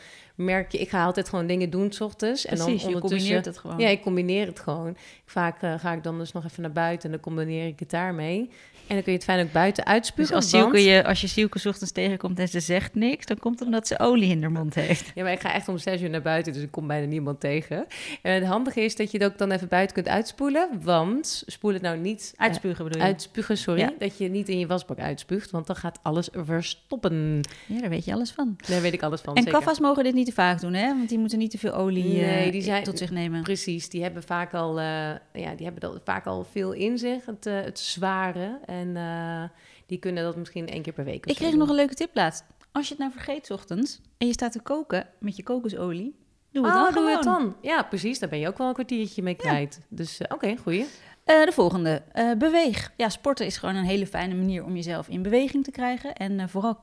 [0.46, 2.44] merk je, ik ga altijd gewoon dingen doen s ochtends.
[2.46, 3.78] en dan Precies, je ondertussen- combineert het gewoon.
[3.78, 4.96] ja, ik combineer het gewoon.
[5.24, 7.90] Vaak eh, ga ik dan dus nog even naar buiten en dan combineer ik het
[7.90, 8.50] daarmee.
[8.88, 10.34] En dan kun je het fijn ook buiten Dus uitspugen.
[10.34, 13.38] als want- Sielke, je, als je Sielke 's ochtends tegenkomt en ze zegt niks, dan
[13.38, 15.12] komt het omdat ze olie in haar mond heeft.
[15.14, 17.40] Ja, maar ik ga echt om zes uur naar buiten, dus ik kom bijna niemand
[17.40, 17.86] tegen.
[18.22, 20.68] En het handige is dat je het ook dan even buiten kunt uitspoelen.
[20.82, 23.06] Want spoel het nou niet eh, Uitspugen bedoel je?
[23.06, 23.80] uitspugen, sorry.
[23.80, 23.92] Ja.
[23.98, 27.40] Dat je het niet in je wasbak uitspuugt, want dan gaat alles verstoppen.
[27.66, 28.56] Ja, daar weet je alles van.
[28.68, 29.34] Daar weet ik alles van.
[29.34, 29.58] En zeker.
[29.58, 30.86] kaffa's mogen dit niet te vaak doen, hè?
[30.86, 33.42] Want die moeten niet te veel olie Nee, eh, die zijn- tot zich nemen.
[33.42, 34.84] Precies, die hebben vaak al, eh,
[35.32, 38.58] ja, die hebben dat vaak al veel in zich, het, het zware.
[38.76, 41.24] En eh, die kunnen dat misschien één keer per week.
[41.24, 42.44] of Ik kreeg nog een leuke tip laatst.
[42.72, 46.14] Als je het nou vergeet 's ochtends en je staat te koken met je kokosolie,
[46.50, 47.42] doe het oh, dan doe het gewoon.
[47.42, 47.56] dan.
[47.62, 48.18] Ja, precies.
[48.18, 49.80] Daar ben je ook wel een kwartiertje mee kwijt.
[49.88, 50.86] Dus eh, oké, goeie.
[51.24, 52.02] Eh, de volgende,
[52.38, 52.92] beweeg.
[52.96, 56.14] Ja, sporten is gewoon een hele fijne manier om jezelf in beweging te krijgen.
[56.14, 56.80] En vooral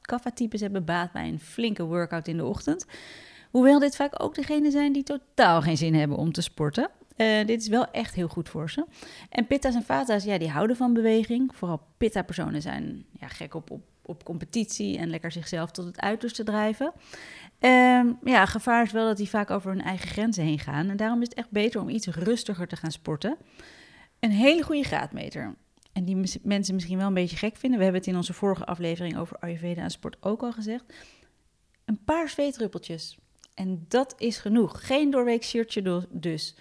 [0.00, 2.86] kaffa-types hebben baat bij een flinke workout in de ochtend.
[3.50, 6.90] Hoewel dit vaak ook degenen zijn die totaal geen zin hebben om te sporten.
[7.20, 8.86] Uh, dit is wel echt heel goed voor ze.
[9.28, 11.50] En pitta's en vata's, ja, die houden van beweging.
[11.54, 16.44] Vooral pitta-personen zijn ja, gek op, op, op competitie en lekker zichzelf tot het uiterste
[16.44, 16.92] drijven.
[17.60, 20.90] Um, ja, gevaar is wel dat die vaak over hun eigen grenzen heen gaan.
[20.90, 23.36] En daarom is het echt beter om iets rustiger te gaan sporten.
[24.20, 25.54] Een hele goede graadmeter.
[25.92, 27.78] En die mensen misschien wel een beetje gek vinden.
[27.78, 30.84] We hebben het in onze vorige aflevering over Ayurveda en sport ook al gezegd.
[31.84, 33.18] Een paar zweetruppeltjes.
[33.54, 34.86] En dat is genoeg.
[34.86, 36.54] Geen doorweek shirtje dus.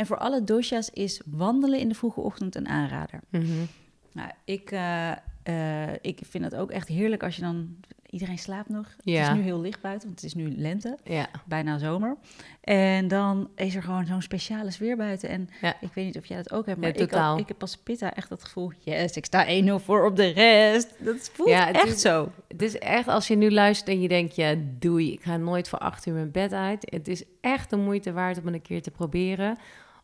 [0.00, 3.20] En voor alle dosha's is wandelen in de vroege ochtend een aanrader.
[3.30, 3.68] Mm
[4.12, 5.12] nou, ik, uh,
[5.48, 7.76] uh, ik vind het ook echt heerlijk als je dan
[8.10, 8.86] Iedereen slaapt nog.
[9.02, 9.20] Ja.
[9.20, 10.98] Het is nu heel licht buiten, want het is nu lente.
[11.04, 11.28] Ja.
[11.44, 12.16] Bijna zomer.
[12.60, 15.28] En dan is er gewoon zo'n speciale sfeer buiten.
[15.28, 15.74] En Ja.
[15.80, 17.00] ik weet niet of jij dat ook hebt, maar ik,
[17.40, 18.72] ik heb als Pitta echt dat gevoel...
[18.78, 20.94] Yes, ik sta 1-0 voor op de rest.
[20.98, 22.32] Dat voelt het echt is- zo.
[22.48, 25.68] Het is echt, als je nu luistert en je denkt, ja, doei, ik ga nooit
[25.68, 26.86] voor acht uur mijn bed uit.
[26.90, 29.58] Het is echt de moeite waard om het een keer te proberen.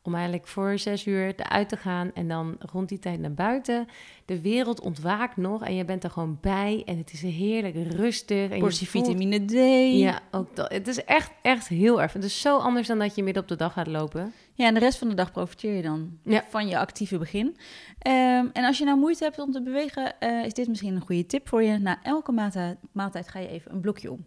[0.06, 3.86] Om eigenlijk voor zes uur eruit te gaan en dan rond die tijd naar buiten.
[4.24, 6.82] De wereld ontwaakt nog en je bent er gewoon bij.
[6.86, 8.50] En het is heerlijk rustig.
[8.50, 9.52] En Portie je voelt- vitamine D.
[9.98, 10.72] Ja, ook dat.
[10.72, 12.12] Het is echt, echt heel erg.
[12.12, 14.32] Het is zo anders dan dat je midden op de dag gaat lopen.
[14.54, 16.44] Ja, en de rest van de dag profiteer je dan Ja.
[16.48, 17.56] van je actieve begin.
[17.98, 21.00] Ehm, en als je nou moeite hebt om te bewegen, eh, is dit misschien een
[21.06, 21.78] goede tip voor je.
[21.78, 24.24] Na elke maaltijd, maaltijd ga je even een blokje om.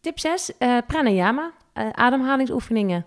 [0.00, 3.06] Tip 6, eh pranayama, eh, ademhalingsoefeningen.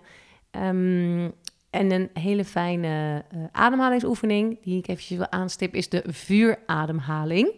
[0.54, 1.30] Ehm,
[1.70, 7.50] en een hele fijne eh, ademhalingsoefening die ik eventjes wil aanstip is de vuurademhaling.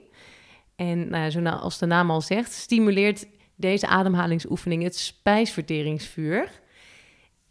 [0.77, 6.51] En nou ja, zo na- als de naam al zegt, stimuleert deze ademhalingsoefening het spijsverteringsvuur.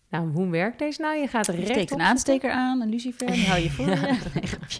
[0.09, 1.17] Nou, hoe werkt deze nou?
[1.17, 3.85] Je gaat recht steekt een aansteker aan, een lucifer, die hou je voor.
[4.33, 4.79] Nee, grapje.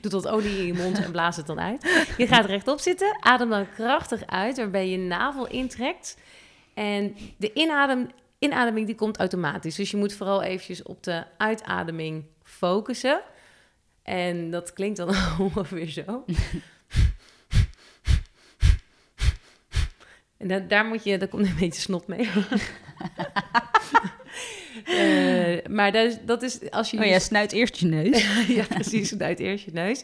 [0.00, 2.06] Doe dat olie in je mond en blaas het dan uit.
[2.16, 6.18] Je gaat rechtop zitten, adem dan krachtig uit, waarbij je navel intrekt.
[6.74, 8.08] En de inadem,
[8.44, 9.74] inademing die komt automatisch.
[9.74, 13.20] Dus je moet vooral eventjes op de uitademing focussen.
[14.02, 16.24] En dat klinkt dan ongeveer zo.
[20.36, 22.28] En da- daar moet je, daar komt een beetje snot mee.
[24.84, 28.46] Eh, maar dat is, dat is als je Oh ja, snuit eerst je neus.
[28.48, 29.18] ja, precies.
[29.18, 30.02] Uit eerst je neus.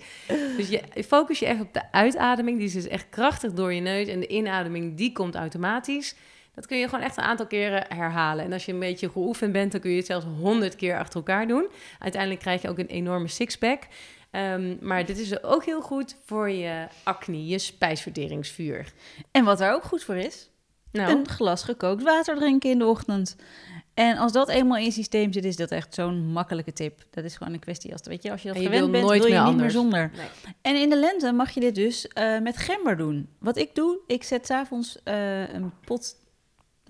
[0.57, 2.59] Dus je focus je echt op de uitademing.
[2.59, 4.09] Die is dus echt krachtig door je neus.
[4.09, 6.15] En de inademing, die komt automatisch.
[6.55, 8.45] Dat kun je gewoon echt een aantal keren herhalen.
[8.45, 11.17] En als je een beetje geoefend bent, dan kun je het zelfs honderd keer achter
[11.17, 11.67] elkaar doen.
[11.99, 13.83] Uiteindelijk krijg je ook een enorme sixpack.
[14.31, 18.93] Ehm, maar dit is ook heel goed voor je acne, je spijsverteringsvuur.
[19.31, 20.51] En wat er ook goed voor is,
[20.93, 23.37] Nou, een glas gekookt water drinken in de ochtend.
[23.95, 27.05] En als dat eenmaal in je systeem zit, is dat echt zo'n makkelijke tip.
[27.11, 29.19] Dat is gewoon een kwestie als, weet je, als je dat je gewend bent, nooit
[29.23, 29.75] wil je meer niet anders.
[29.75, 30.11] meer zonder.
[30.17, 30.55] nee.
[30.63, 33.29] En in de lente mag je dit dus eh, met gember doen.
[33.39, 36.17] Wat ik doe, ik zet s'avonds eh een pot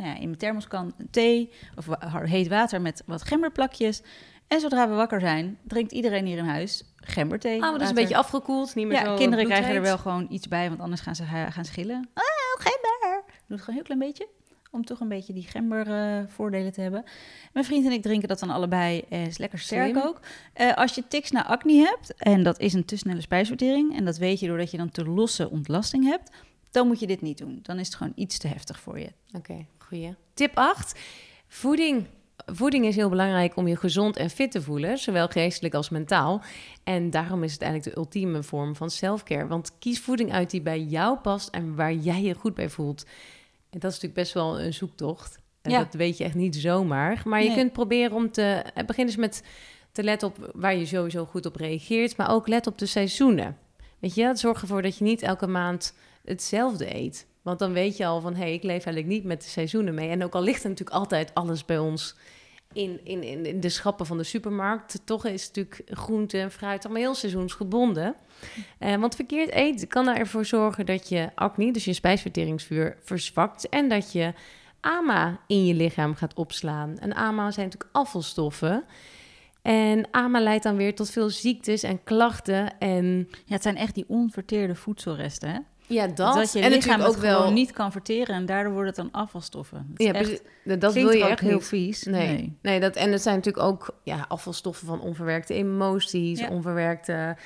[0.01, 1.87] nou ja, in mijn thermoskan thee of
[2.25, 4.03] heet water met wat gemberplakjes.
[4.47, 7.55] En zodra we wakker zijn, drinkt iedereen hier in huis gemberthee.
[7.55, 8.75] Ah, maar dat is een beetje afgekoeld.
[8.75, 11.25] Niet meer Ja, zo kinderen krijgen er wel gewoon iets bij, want anders gaan ze
[11.25, 12.09] gaan schillen.
[12.15, 13.23] Oh, gember!
[13.25, 14.29] Doe het gewoon een heel klein beetje,
[14.71, 17.05] om toch een beetje die gember eh, voordelen te hebben.
[17.53, 20.03] Mijn vriend en ik drinken dat dan allebei, en is lekker sterk Slim.
[20.03, 20.21] ook.
[20.53, 24.05] Eh, als je tics naar acne hebt, en dat is een te snelle spijsvertering, en
[24.05, 26.31] dat weet je doordat je dan te losse ontlasting hebt,
[26.71, 27.59] dan moet je dit niet doen.
[27.63, 29.13] Dan is het gewoon iets te heftig voor je.
[29.33, 30.15] Oké, goeie.
[30.35, 30.99] Tip 8.
[31.49, 32.07] Voeding.
[32.47, 36.43] Voeding is heel belangrijk om je gezond en fit te voelen, zowel geestelijk als mentaal.
[36.85, 39.47] En daarom is het eigenlijk de ultieme vorm van selfcare.
[39.47, 43.03] Want kies voeding uit die bij jou past en waar jij je goed bij voelt.
[43.71, 45.39] En dat is natuurlijk best wel een zoektocht.
[45.63, 45.79] En Ja.
[45.79, 47.23] Dat weet je echt niet zomaar.
[47.25, 47.57] Maar je Nee.
[47.57, 48.43] kunt proberen om te...
[48.75, 49.43] eh, Begin dus met
[49.93, 52.17] te letten op waar je sowieso goed op reageert.
[52.17, 53.57] Maar ook let op de seizoenen.
[53.99, 57.27] Weet je, zorg ervoor dat je niet elke maand hetzelfde eet.
[57.51, 59.95] Want dan weet je al van, hé, hey, ik leef eigenlijk niet met de seizoenen
[59.95, 60.09] mee.
[60.09, 62.17] En ook al ligt er natuurlijk altijd alles bij ons
[62.73, 65.01] in, in, in, de schappen van de supermarkt.
[65.05, 68.15] Toch is natuurlijk groente en fruit allemaal heel seizoensgebonden.
[68.79, 73.69] Eh, want verkeerd eten kan ervoor zorgen dat je acne, dus je spijsverteringsvuur, verzwakt.
[73.69, 74.33] En dat je
[74.81, 76.99] AMA in je lichaam gaat opslaan.
[76.99, 78.85] En AMA zijn natuurlijk afvalstoffen.
[79.63, 82.79] En AMA leidt dan weer tot veel ziektes en klachten.
[82.79, 85.59] En Ja, het zijn echt die onverteerde voedselresten, hè?
[85.91, 86.35] Ja, dat.
[86.35, 89.09] Dat je en lichaam ook wel gewoon niet kan verteren en daardoor wordt het dan
[89.23, 89.87] afvalstoffen.
[89.89, 91.65] Dat Ja, echt, dat wil je ook echt heel niet.
[91.67, 92.03] vies.
[92.05, 92.81] Nee, nee.
[92.81, 96.49] dat, en het zijn natuurlijk ook ja, afvalstoffen van onverwerkte emoties, Ja.
[96.49, 97.37] onverwerkte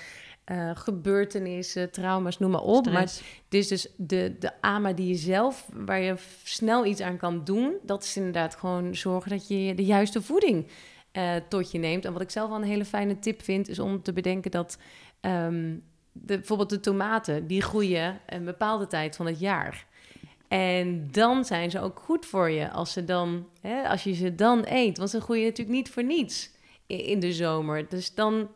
[0.45, 2.91] eh, gebeurtenissen, trauma's, noem maar op.
[2.91, 7.17] Maar het is dus de, de AMA die je zelf, waar je snel iets aan
[7.17, 10.67] kan doen, dat is inderdaad gewoon zorgen dat je de juiste voeding
[11.13, 12.05] eh, tot je neemt.
[12.05, 14.79] En wat ik zelf wel een hele fijne tip vind, is om te bedenken dat
[15.21, 15.75] ehm,
[16.15, 19.87] de, bijvoorbeeld de tomaten, die groeien een bepaalde tijd van het jaar.
[20.49, 24.35] En dan zijn ze ook goed voor je als, ze dan, hè, als je ze
[24.35, 24.99] dan eet.
[24.99, 26.51] Want ze groeien natuurlijk niet voor niets
[26.87, 27.89] in de zomer.
[27.89, 28.49] Dus dan,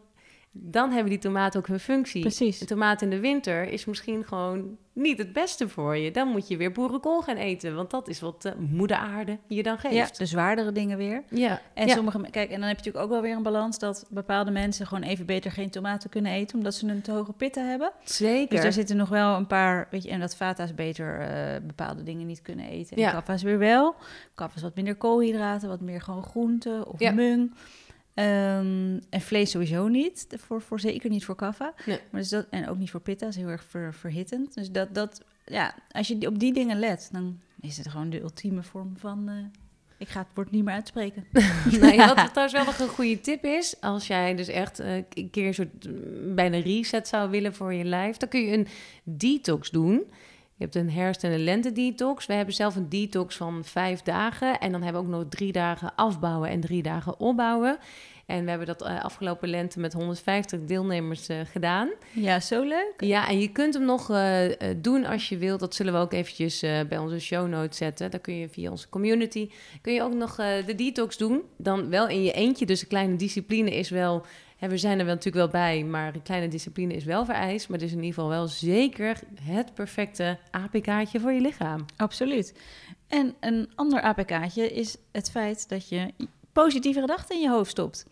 [0.53, 2.21] dan hebben die tomaten ook hun functie.
[2.21, 2.61] Precies.
[2.61, 6.11] Een tomaat in de winter is misschien gewoon niet het beste voor je.
[6.11, 7.75] Dan moet je weer boerenkool gaan eten.
[7.75, 9.95] Want dat is wat de moeder aarde je dan geeft.
[9.95, 11.23] Ja, de zwaardere dingen weer.
[11.31, 11.95] Ja, En ja.
[11.95, 14.87] sommige, kijk, en dan heb je natuurlijk ook wel weer een balans dat bepaalde mensen
[14.87, 17.93] gewoon even beter geen tomaten kunnen eten, omdat ze een te hoge pitta hebben.
[18.05, 18.49] zeker.
[18.49, 22.03] Dus daar zitten nog wel een paar, weet je, en dat vata's beter eh, bepaalde
[22.03, 22.97] dingen niet kunnen eten.
[22.97, 23.11] En Ja.
[23.11, 23.95] kappa's weer wel.
[24.35, 27.53] Kappa's wat minder koolhydraten, wat meer gewoon groenten of mung.
[28.19, 31.75] Ehm, en vlees sowieso niet, voor, voor, zeker niet voor kaffa.
[31.87, 32.01] Nee.
[32.11, 34.55] Maar dus dat, en ook niet voor pitta, is heel erg ver, verhittend.
[34.55, 38.21] Dus dat, dat, ja, als je op die dingen let, dan is het gewoon de
[38.21, 39.29] ultieme vorm van...
[39.29, 39.35] eh,
[39.99, 41.25] ik ga het woord niet meer uitspreken.
[41.81, 44.95] nou ja, wat trouwens wel nog een goede tip is, als jij dus echt eh,
[44.95, 48.57] een keer een soort mm, bijna reset zou willen voor je lijf, dan kun je
[48.57, 48.67] een
[49.05, 50.03] detox doen.
[50.59, 52.27] Je hebt een herfst- en een lente-detox.
[52.27, 54.59] We hebben zelf een detox van vijf dagen.
[54.59, 57.79] En dan hebben we ook nog drie dagen afbouwen en drie dagen opbouwen.
[58.27, 61.89] En we hebben dat eh, afgelopen lente met 150 deelnemers eh, gedaan.
[62.13, 62.95] Ja, zo leuk.
[62.97, 64.41] Ja, en je kunt hem nog eh,
[64.77, 65.61] doen als je wilt.
[65.61, 68.11] Dat zullen we ook eventjes bij onze show notes zetten.
[68.11, 71.43] Dan kun je via onze community kun je ook nog de detox doen.
[71.57, 72.67] Dan wel in je eentje.
[72.67, 74.27] Dus een kleine discipline is wel.
[74.59, 77.69] We zijn er wel natuurlijk wel bij, maar een kleine discipline is wel vereist.
[77.69, 81.85] Maar het is in ieder geval wel zeker het perfecte APK'tje voor je lichaam.
[81.97, 82.55] Absoluut.
[83.09, 86.15] En een ander APK'tje is het feit dat je
[86.53, 88.07] positieve gedachten in je hoofd stopt.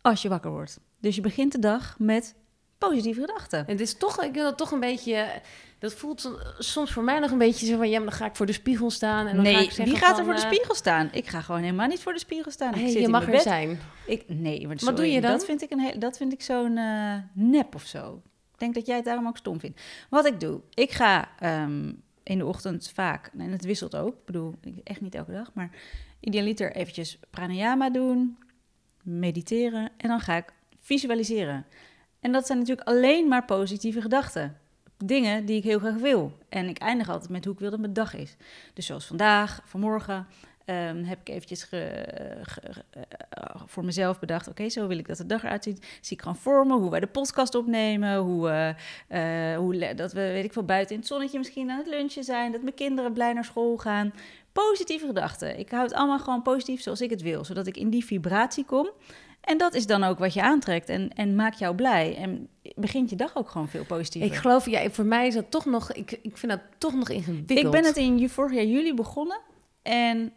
[0.00, 0.80] Als je wakker wordt.
[1.00, 2.34] Dus je begint de dag met
[2.78, 3.58] positieve gedachten.
[3.58, 5.40] En het is toch, ik wil dat toch een beetje.
[5.82, 8.36] Dat voelt soms voor mij nog een beetje zo van ja, maar dan ga ik
[8.36, 9.26] voor de spiegel staan.
[9.26, 11.08] En dan ga Nee, ik zeggen wie gaat er voor de eh, spiegel staan?
[11.12, 12.68] Ik ga gewoon helemaal niet voor de spiegel staan.
[12.74, 13.78] Ik hey, zit je in mag er zijn.
[14.06, 15.30] Ik, nee, maar Wat doe je sorry, dan?
[15.30, 18.22] Dat vind ik, een heel, dat vind ik zo'n eh, nep of zo.
[18.52, 19.80] Ik denk dat jij het daarom ook stom vindt.
[20.10, 21.92] Wat ik doe, ik ga ehm,
[22.22, 25.50] in de ochtend vaak, en het wisselt ook, ik bedoel, ik- echt niet elke dag,
[25.54, 25.70] maar
[26.20, 28.38] idealiter eventjes pranayama doen,
[29.02, 31.66] mediteren en dan ga ik visualiseren.
[32.20, 34.56] En dat zijn natuurlijk alleen maar positieve gedachten.
[35.04, 36.32] Dingen die ik heel graag wil.
[36.48, 38.36] En ik eindig altijd met hoe ik wil dat mijn dag is.
[38.74, 40.26] Dus zoals vandaag, vanmorgen,
[40.64, 44.48] ehm, heb ik eventjes ge- eh, voor mezelf bedacht...
[44.48, 45.98] oké, zo wil ik dat de dag eruit ziet.
[46.00, 48.16] Zie ik gewoon voor me hoe wij de podcast opnemen...
[48.16, 48.74] hoe,
[49.08, 51.86] eh, eh, hoe dat we, weet ik veel, buiten in het zonnetje misschien aan het
[51.86, 52.52] lunchen zijn...
[52.52, 54.12] dat mijn kinderen blij naar school gaan.
[54.52, 55.58] Positieve gedachten.
[55.58, 57.44] Ik hou het allemaal gewoon positief zoals ik het wil...
[57.44, 58.90] zodat ik in die vibratie kom...
[59.42, 62.16] En dat is dan ook wat je aantrekt en, en maakt jou blij.
[62.16, 64.30] En begint je dag ook gewoon veel positiever.
[64.30, 67.08] Ik geloof, ja, voor mij is dat toch nog, ik, ik vind dat toch nog
[67.08, 67.58] ingewikkeld.
[67.58, 69.40] Ik ben het in vorig jaar juli begonnen.
[69.82, 70.32] En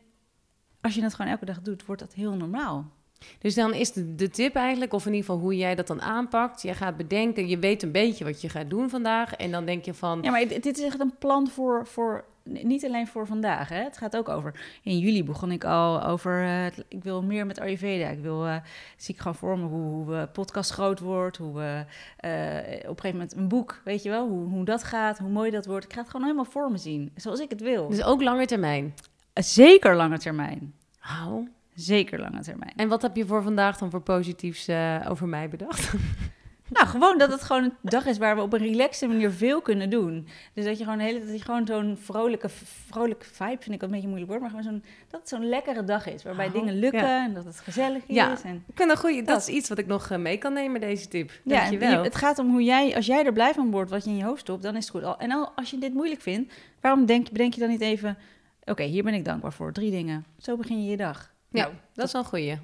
[0.81, 2.91] als je het gewoon elke dag doet, wordt dat heel normaal.
[3.39, 6.01] Dus dan is de, de tip eigenlijk, of in ieder geval hoe jij dat dan
[6.01, 6.61] aanpakt.
[6.61, 9.33] Je gaat bedenken, je weet een beetje wat je gaat doen vandaag.
[9.33, 12.25] En dan denk je van, Ja, maar dit dit is echt een plan voor, voor
[12.49, 13.69] niet alleen voor vandaag.
[13.69, 13.83] Hè?
[13.83, 14.59] Het gaat ook over.
[14.83, 16.43] In juli begon ik al over.
[16.43, 18.07] eh, ik wil meer met Ayurveda.
[18.07, 18.45] Ik wil.
[18.45, 18.55] eh,
[18.97, 21.37] zie ik gewoon voor me hoe, hoe eh, podcast groot wordt.
[21.37, 21.85] Hoe we
[22.17, 23.81] op een gegeven moment een boek.
[23.83, 24.27] Weet je wel?
[24.27, 25.17] Hoe, hoe dat gaat.
[25.17, 25.85] Hoe mooi dat wordt.
[25.85, 27.11] Ik ga het gewoon helemaal voor me zien.
[27.15, 27.89] Zoals ik het wil.
[27.89, 28.93] dus ook lange termijn.
[29.33, 30.73] Zeker lange termijn.
[31.25, 31.47] Oh.
[31.73, 32.73] Zeker lange termijn.
[32.75, 34.69] En wat heb je voor vandaag dan voor positiefs
[35.07, 35.93] over mij bedacht?
[36.69, 39.61] Nou, gewoon dat het gewoon een dag is waar we op een relaxe manier veel
[39.61, 40.27] kunnen doen.
[40.53, 42.49] Dus dat je gewoon, hele, dat je gewoon zo'n vrolijke,
[42.89, 45.83] vrolijke vibe, vind ik een beetje moeilijk woord, maar gewoon zo'n, dat het zo'n lekkere
[45.83, 46.23] dag is.
[46.23, 47.25] Waarbij Oh, dingen lukken ja.
[47.25, 48.15] en dat het gezellig is.
[48.15, 48.37] Ja.
[48.43, 49.47] En, Ik dat, goeie, dat Dat.
[49.47, 51.31] is iets wat ik nog eh, mee kan nemen, deze tip.
[51.43, 51.91] ja, Dankjewel.
[51.91, 54.17] je- het gaat om hoe jij, als jij er blij van wordt wat je in
[54.17, 55.03] je hoofd stopt, dan is het goed.
[55.03, 58.17] Al- En al, als je dit moeilijk vindt, waarom denk, bedenk je dan niet even,
[58.63, 60.25] oké, hier ben ik dankbaar voor, drie dingen.
[60.37, 61.33] Zo begin je je dag.
[61.49, 62.57] Ja, Nou, dat is wel een goeie.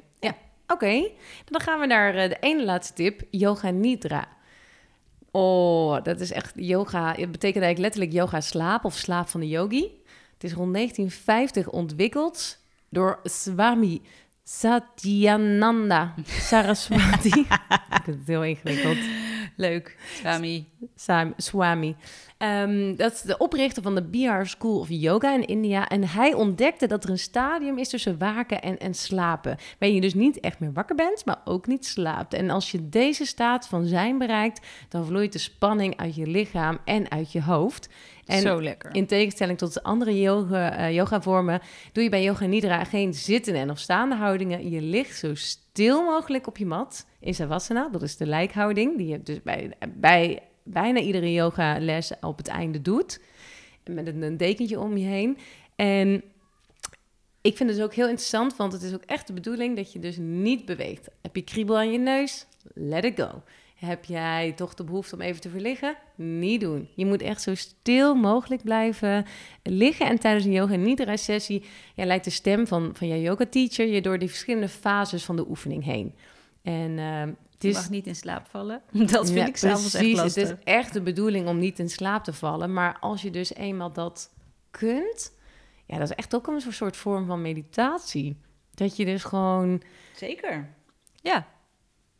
[0.71, 1.09] Oké,
[1.45, 4.27] dan gaan we naar eh, de ene laatste tip, yoga nidra.
[5.31, 7.07] Oh, dat is echt yoga.
[7.07, 9.91] Het betekent eigenlijk letterlijk yoga slaap of slaap van de yogi.
[10.33, 12.57] Het is rond 1950 ontwikkeld
[12.89, 14.01] door Swami
[14.43, 17.39] Satyananda Saraswati.
[17.97, 18.97] Ik vind het heel ingewikkeld.
[19.55, 20.67] Leuk, Swami.
[21.37, 21.95] Swami.
[22.41, 25.87] Ehm, dat is de oprichter van de Bihar School of Yoga in India.
[25.87, 29.57] En hij ontdekte dat er een stadium is tussen waken en, en slapen.
[29.79, 32.33] Waarin je dus niet echt meer wakker bent, maar ook niet slaapt.
[32.33, 36.77] En als je deze staat van zijn bereikt, dan vloeit de spanning uit je lichaam
[36.85, 37.89] en uit je hoofd.
[38.25, 38.95] En Zo lekker.
[38.95, 43.59] in tegenstelling tot de andere yoga, eh, yoga-vormen, doe je bij yoga nidra geen zittende
[43.59, 44.69] en of staande houdingen.
[44.69, 47.89] Je ligt zo stil mogelijk op je mat in savasana.
[47.89, 52.81] Dat is de lijkhouding die je dus bij, bij bijna iedere yogales op het einde
[52.81, 53.19] doet.
[53.85, 55.37] Met een, dekentje om je heen.
[55.75, 56.23] En
[57.41, 59.93] ik vind het dus ook heel interessant, want het is ook echt de bedoeling dat
[59.93, 61.09] je dus niet beweegt.
[61.21, 62.45] Heb je kriebel aan je neus?
[62.73, 63.41] Let it go.
[63.75, 65.95] Heb jij toch de behoefte om even te verliggen?
[66.15, 66.89] Niet doen.
[66.95, 69.25] Je moet echt zo stil mogelijk blijven
[69.63, 70.05] liggen.
[70.05, 71.63] En tijdens een yoga nidra sessie
[71.95, 75.35] ja, leidt de stem van, van jouw yoga teacher je door die verschillende fases van
[75.35, 76.15] de oefening heen.
[76.61, 77.23] En uh,
[77.63, 77.75] is...
[77.75, 78.81] Je mag niet in slaap vallen.
[79.11, 80.49] Dat vind ik zelfs echt lastig.
[80.49, 82.73] Het is echt de bedoeling om niet in slaap te vallen.
[82.73, 84.33] Maar als je dus eenmaal dat
[84.71, 85.33] kunt,
[85.85, 88.37] ja, dat is echt ook een soort vorm van meditatie.
[88.73, 89.81] Dat je dus gewoon...
[90.15, 90.69] Zeker.
[91.15, 91.47] Ja.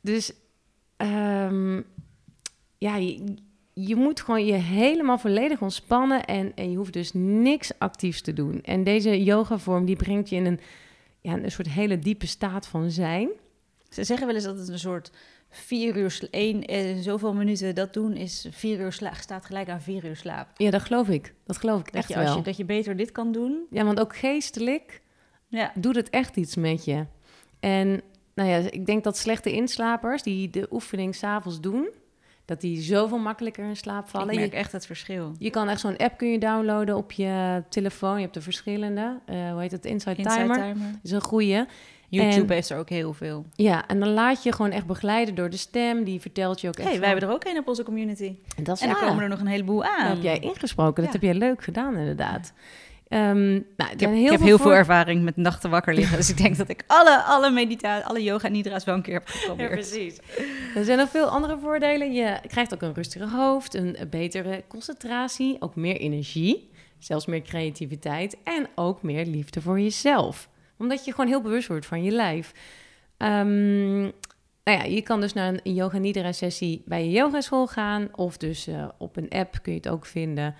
[0.01, 0.33] Dus
[0.97, 1.85] um,
[2.77, 3.35] ja, je,
[3.73, 8.33] je, moet gewoon je helemaal volledig ontspannen en, en je hoeft dus niks actiefs te
[8.33, 8.61] doen.
[8.63, 10.59] En deze yoga-vorm die brengt je in een,
[11.21, 13.29] ja, een soort hele diepe staat van zijn.
[13.91, 15.11] Ze zeggen wel eens dat het een soort
[15.49, 19.81] vier uur, één, eh, zoveel minuten dat doen is vier uur slaap, staat gelijk aan
[19.81, 20.47] vier uur slaap.
[20.55, 21.33] Ja, dat geloof ik.
[21.45, 22.35] Dat geloof ik echt je, wel.
[22.37, 23.65] Je, dat je beter dit kan doen.
[23.69, 25.01] Ja, want ook geestelijk
[25.47, 25.71] ja.
[25.75, 27.05] doet het echt iets met je.
[27.59, 28.01] En
[28.33, 31.89] nou ja, ik denk dat slechte inslapers die de oefening s'avonds doen,
[32.45, 34.29] dat die zoveel makkelijker in slaap vallen.
[34.29, 35.35] Ik merk je, echt het verschil.
[35.39, 38.15] Je kan echt zo'n app kun je downloaden op je telefoon.
[38.15, 39.19] Je hebt er verschillende.
[39.29, 39.85] Uh, hoe heet het?
[39.85, 40.55] Inside, Inside Timer.
[40.55, 40.99] Timer.
[41.03, 41.67] is een goede.
[42.11, 43.45] YouTube heeft er ook heel veel.
[43.55, 46.03] Ja, en dan laat je gewoon echt begeleiden door de stem.
[46.03, 46.89] Die vertelt je ook echt.
[46.89, 48.35] hey, wij hebben er ook een op onze community.
[48.57, 50.07] En, dat is, en dan komen er nog een heleboel aan.
[50.07, 51.03] Dat heb jij ingesproken.
[51.03, 52.53] Dat heb jij leuk gedaan, inderdaad.
[53.13, 56.17] Um, nou, ik heb heel, ik heb veel, heel veel ervaring met nachten wakker liggen.
[56.17, 59.27] dus ik denk dat ik alle, alle meditatie, alle yoga nidra's wel een keer heb
[59.27, 59.69] geprobeerd.
[59.69, 60.17] Ja, precies.
[60.75, 62.13] Er zijn nog veel andere voordelen.
[62.13, 66.69] Je krijgt ook een rustiger hoofd, een betere concentratie, ook meer energie,
[66.99, 70.49] zelfs meer creativiteit en ook meer liefde voor jezelf.
[70.81, 72.53] Omdat je gewoon heel bewust wordt van je lijf.
[73.17, 74.01] Um,
[74.63, 78.37] nou ja, je kan dus naar een yoga nidra sessie bij je yogaschool gaan of
[78.37, 80.55] dus uh, op een app kun je het ook vinden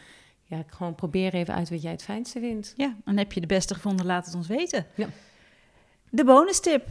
[0.52, 2.74] ja, gewoon probeer even uit wat jij het fijnste vindt.
[2.78, 4.86] Ja, en heb je de beste gevonden, laat het ons weten.
[4.96, 5.08] Ja.
[6.10, 6.88] De bonus tip.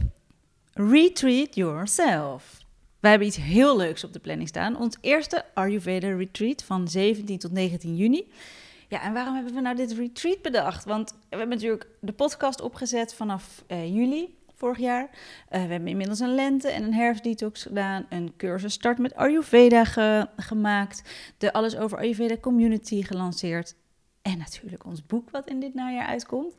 [0.73, 2.57] Retreat yourself.
[2.99, 4.77] Wij hebben iets heel leuks op de planning staan.
[4.77, 8.31] Ons eerste Ayurveda retreat van 17 tot 19 juni.
[8.91, 10.85] Ja, en waarom hebben we nou dit retreat bedacht?
[10.85, 15.03] Want we hebben natuurlijk de podcast opgezet vanaf uh, juli vorig jaar.
[15.03, 15.09] Uh,
[15.49, 18.05] we hebben inmiddels een lente- en een herfstdetox gedaan.
[18.09, 19.83] Een cursus start met Ayurveda
[20.37, 21.03] gemaakt.
[21.37, 23.75] De Alles over Ayurveda community gelanceerd.
[24.21, 26.55] En natuurlijk ons boek wat in dit najaar uitkomt.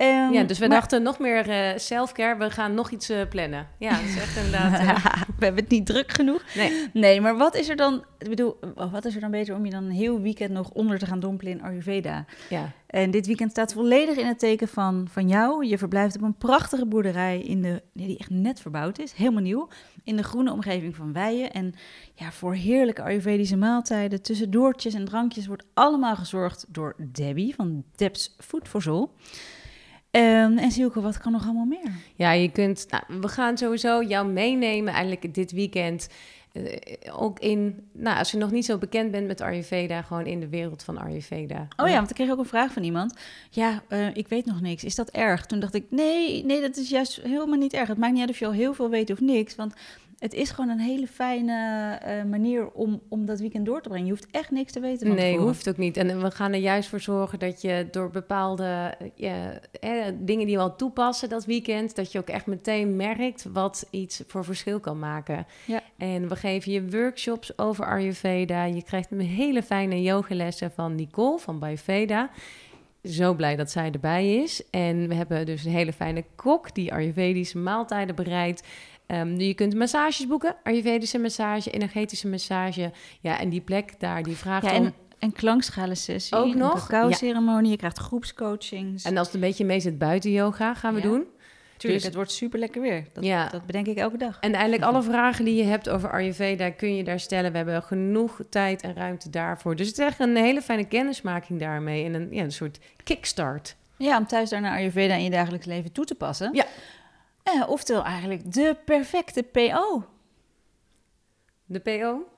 [0.00, 2.36] Um, ja, dus we dachten nog meer uh, self-care.
[2.36, 3.68] We gaan nog iets uh, plannen.
[3.78, 4.80] Ja, dat is echt inderdaad...
[4.80, 5.04] Uh...
[5.38, 6.42] we hebben het niet druk genoeg.
[6.54, 6.88] Nee.
[6.92, 8.04] Nee, maar wat is er dan...
[8.18, 10.98] Ik bedoel, wat is er dan beter om je dan een heel weekend nog onder
[10.98, 12.24] te gaan dompelen in Ayurveda?
[12.48, 12.72] Ja.
[12.86, 15.66] En dit weekend staat volledig in het teken van, van jou.
[15.66, 19.12] Je verblijft op een prachtige boerderij in de, die echt net verbouwd is.
[19.12, 19.68] Helemaal nieuw.
[20.04, 21.52] In de groene omgeving van Weijen.
[21.52, 21.74] En
[22.14, 25.46] ja, voor heerlijke Ayurvedische maaltijden, tussendoortjes en drankjes...
[25.46, 29.10] wordt allemaal gezorgd door Debbie van Deb's Food for Soul.
[30.10, 31.90] Um, en Silke, wat kan nog allemaal meer?
[32.14, 36.08] Ja, je kunt, nou, we gaan sowieso jou meenemen eigenlijk dit weekend.
[36.52, 36.76] Uh,
[37.12, 40.48] ook in, nou, als je nog niet zo bekend bent met Ayurveda, gewoon in de
[40.48, 41.68] wereld van Ayurveda.
[41.76, 43.14] Oh ja, want ik kreeg ook een vraag van iemand.
[43.50, 44.84] Ja, uh, ik weet nog niks.
[44.84, 45.46] Is dat erg?
[45.46, 47.88] Toen dacht ik, nee, nee, dat is juist helemaal niet erg.
[47.88, 49.54] Het maakt niet uit of je al heel veel weet of niks.
[49.54, 49.74] Want
[50.18, 54.06] het is gewoon een hele fijne uh, manier om, om dat weekend door te brengen.
[54.06, 55.96] Je hoeft echt niks te weten van Nee, hoeft ook niet.
[55.96, 60.56] En we gaan er juist voor zorgen dat je door bepaalde ja, eh, dingen die
[60.56, 61.96] we al toepassen dat weekend...
[61.96, 65.46] dat je ook echt meteen merkt wat iets voor verschil kan maken.
[65.64, 65.82] Ja.
[65.96, 68.64] En we geven je workshops over Ayurveda.
[68.64, 72.30] Je krijgt een hele fijne yogalessen van Nicole van Ayurveda
[73.02, 74.70] zo blij dat zij erbij is.
[74.70, 78.62] En we hebben dus een hele fijne kok die Ayurvedische maaltijden bereidt.
[79.12, 82.92] Um, je kunt massages boeken, Ayurvedische massage, energetische massage.
[83.20, 86.74] Ja, en die plek daar, die vraagt ja, en, En klankschalen sessie, ook nog.
[86.74, 89.04] Een cacao-ceremonie, je krijgt groepscoachings.
[89.04, 91.26] En als het een beetje mee zit buiten yoga, gaan we doen.
[91.76, 93.04] Tuurlijk, dus, het wordt super lekker weer.
[93.12, 93.48] Dat, ja.
[93.48, 94.38] dat bedenk ik elke dag.
[94.40, 97.50] En eigenlijk alle vragen die je hebt over Ayurveda kun je daar stellen.
[97.50, 99.76] We hebben genoeg tijd en ruimte daarvoor.
[99.76, 102.04] Dus het is echt een hele fijne kennismaking daarmee.
[102.04, 103.76] En een, ja, een soort kickstart.
[103.96, 106.50] Ja, om thuis daar naar Ayurveda in je dagelijks leven toe te passen.
[106.52, 106.64] Ja.
[107.54, 110.04] Eh, oftewel eigenlijk de perfecte PO.
[111.64, 112.28] De PO?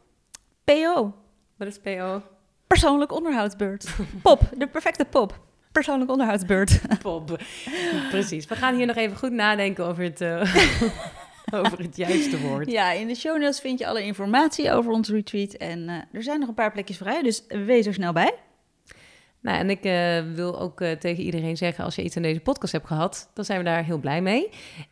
[0.65, 1.15] PO.
[1.57, 2.23] Wat is PO?
[2.67, 3.95] Persoonlijk onderhoudsbeurt.
[4.23, 5.41] Pop, de perfecte pop.
[5.73, 6.81] Persoonlijk onderhoudsbeurt.
[7.03, 7.41] Pop.
[8.11, 8.47] Precies.
[8.47, 10.55] We gaan hier nog even goed nadenken over het, uh,
[11.61, 12.71] over het juiste woord.
[12.71, 15.53] Ja, in de show notes vind je alle informatie over ons retreat.
[15.53, 18.35] En uh, er zijn nog een paar plekjes vrij, dus wees er snel bij.
[19.41, 22.41] Nou, en ik uh, wil ook uh, tegen iedereen zeggen, als je iets aan deze
[22.41, 24.49] podcast hebt gehad, dan zijn we daar heel blij mee.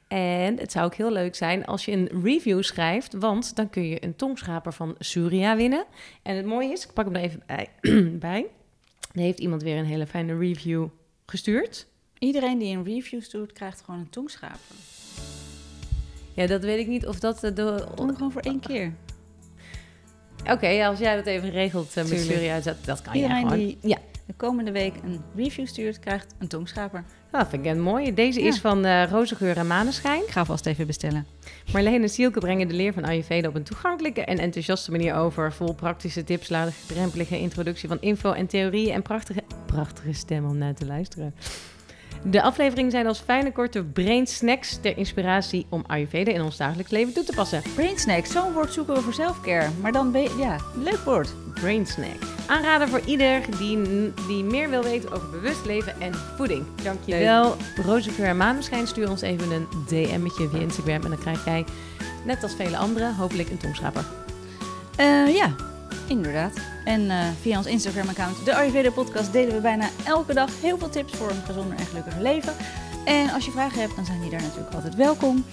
[0.09, 3.89] En het zou ook heel leuk zijn als je een review schrijft, want dan kun
[3.89, 5.85] je een tongschraper van Surya winnen.
[6.23, 7.69] En het mooie is, ik pak hem er even bij,
[8.29, 8.47] bij.
[9.13, 10.87] Er heeft iemand weer een hele fijne review
[11.27, 11.87] gestuurd.
[12.19, 14.77] Iedereen die een review doet, krijgt gewoon een tongschraper.
[16.35, 17.53] Ja, dat weet ik niet of dat de...
[17.53, 18.93] Doe gewoon voor één keer.
[20.51, 23.59] Oké, als jij dat even regelt uh, met uitzet, dat kan jij gewoon.
[23.59, 27.05] die Ja, de komende week een review stuurt, krijgt een tongschraper.
[27.31, 28.15] dat vind ik een mooie.
[28.15, 28.47] Deze Ja.
[28.47, 30.23] is van uh, Rozengeur en Maneschijn.
[30.23, 31.27] Ik ga vast even bestellen.
[31.73, 35.53] Marleen en Sielke brengen de leer van Ayurveda op een toegankelijke en enthousiaste manier over.
[35.53, 40.75] Vol praktische tips, laagdrempelige introductie van info en theorie en prachtige, prachtige stem om naar
[40.75, 41.35] te luisteren.
[42.25, 46.91] De afleveringen zijn als fijne korte brain snacks ter inspiratie om Ayurveda in ons dagelijks
[46.91, 47.63] leven toe te passen.
[47.75, 49.69] Brain snack, zo'n woord zoeken we voor selfcare.
[49.81, 51.29] Maar dan, ben je- ja, leuk woord.
[51.55, 52.17] Brain snack.
[52.47, 53.79] Aanraden voor ieder die,
[54.27, 56.65] die meer wil weten over bewust leven en voeding.
[56.83, 57.57] Dankjewel.
[57.87, 61.65] Rozengeur en Maneschijn, stuur ons even een DM'tje via Instagram en dan krijg jij,
[62.25, 64.05] net als vele anderen, hopelijk een tongschraper.
[64.97, 65.55] Eh, ja,
[66.07, 66.53] inderdaad.
[66.85, 70.89] En eh, via ons Instagram-account, de Ayurveda Podcast, delen we bijna elke dag heel veel
[70.89, 72.53] tips voor een gezonder en gelukkiger leven.
[73.05, 75.45] En als je vragen hebt, dan zijn die daar natuurlijk altijd welkom.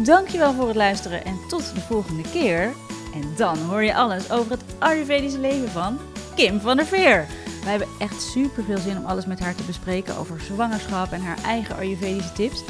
[0.00, 2.72] Dankjewel voor het luisteren en tot de volgende keer.
[3.14, 5.98] En dan hoor je alles over het Ayurvedische leven van
[6.34, 7.26] Kim van der Veer.
[7.62, 11.20] Wij hebben echt super veel zin om alles met haar te bespreken over zwangerschap en
[11.20, 12.62] haar eigen Ayurvedische tips.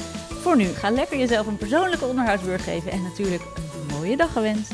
[0.43, 4.73] Voor nu, ga lekker jezelf een persoonlijke onderhoudsbeurt geven en natuurlijk een mooie dag gewenst.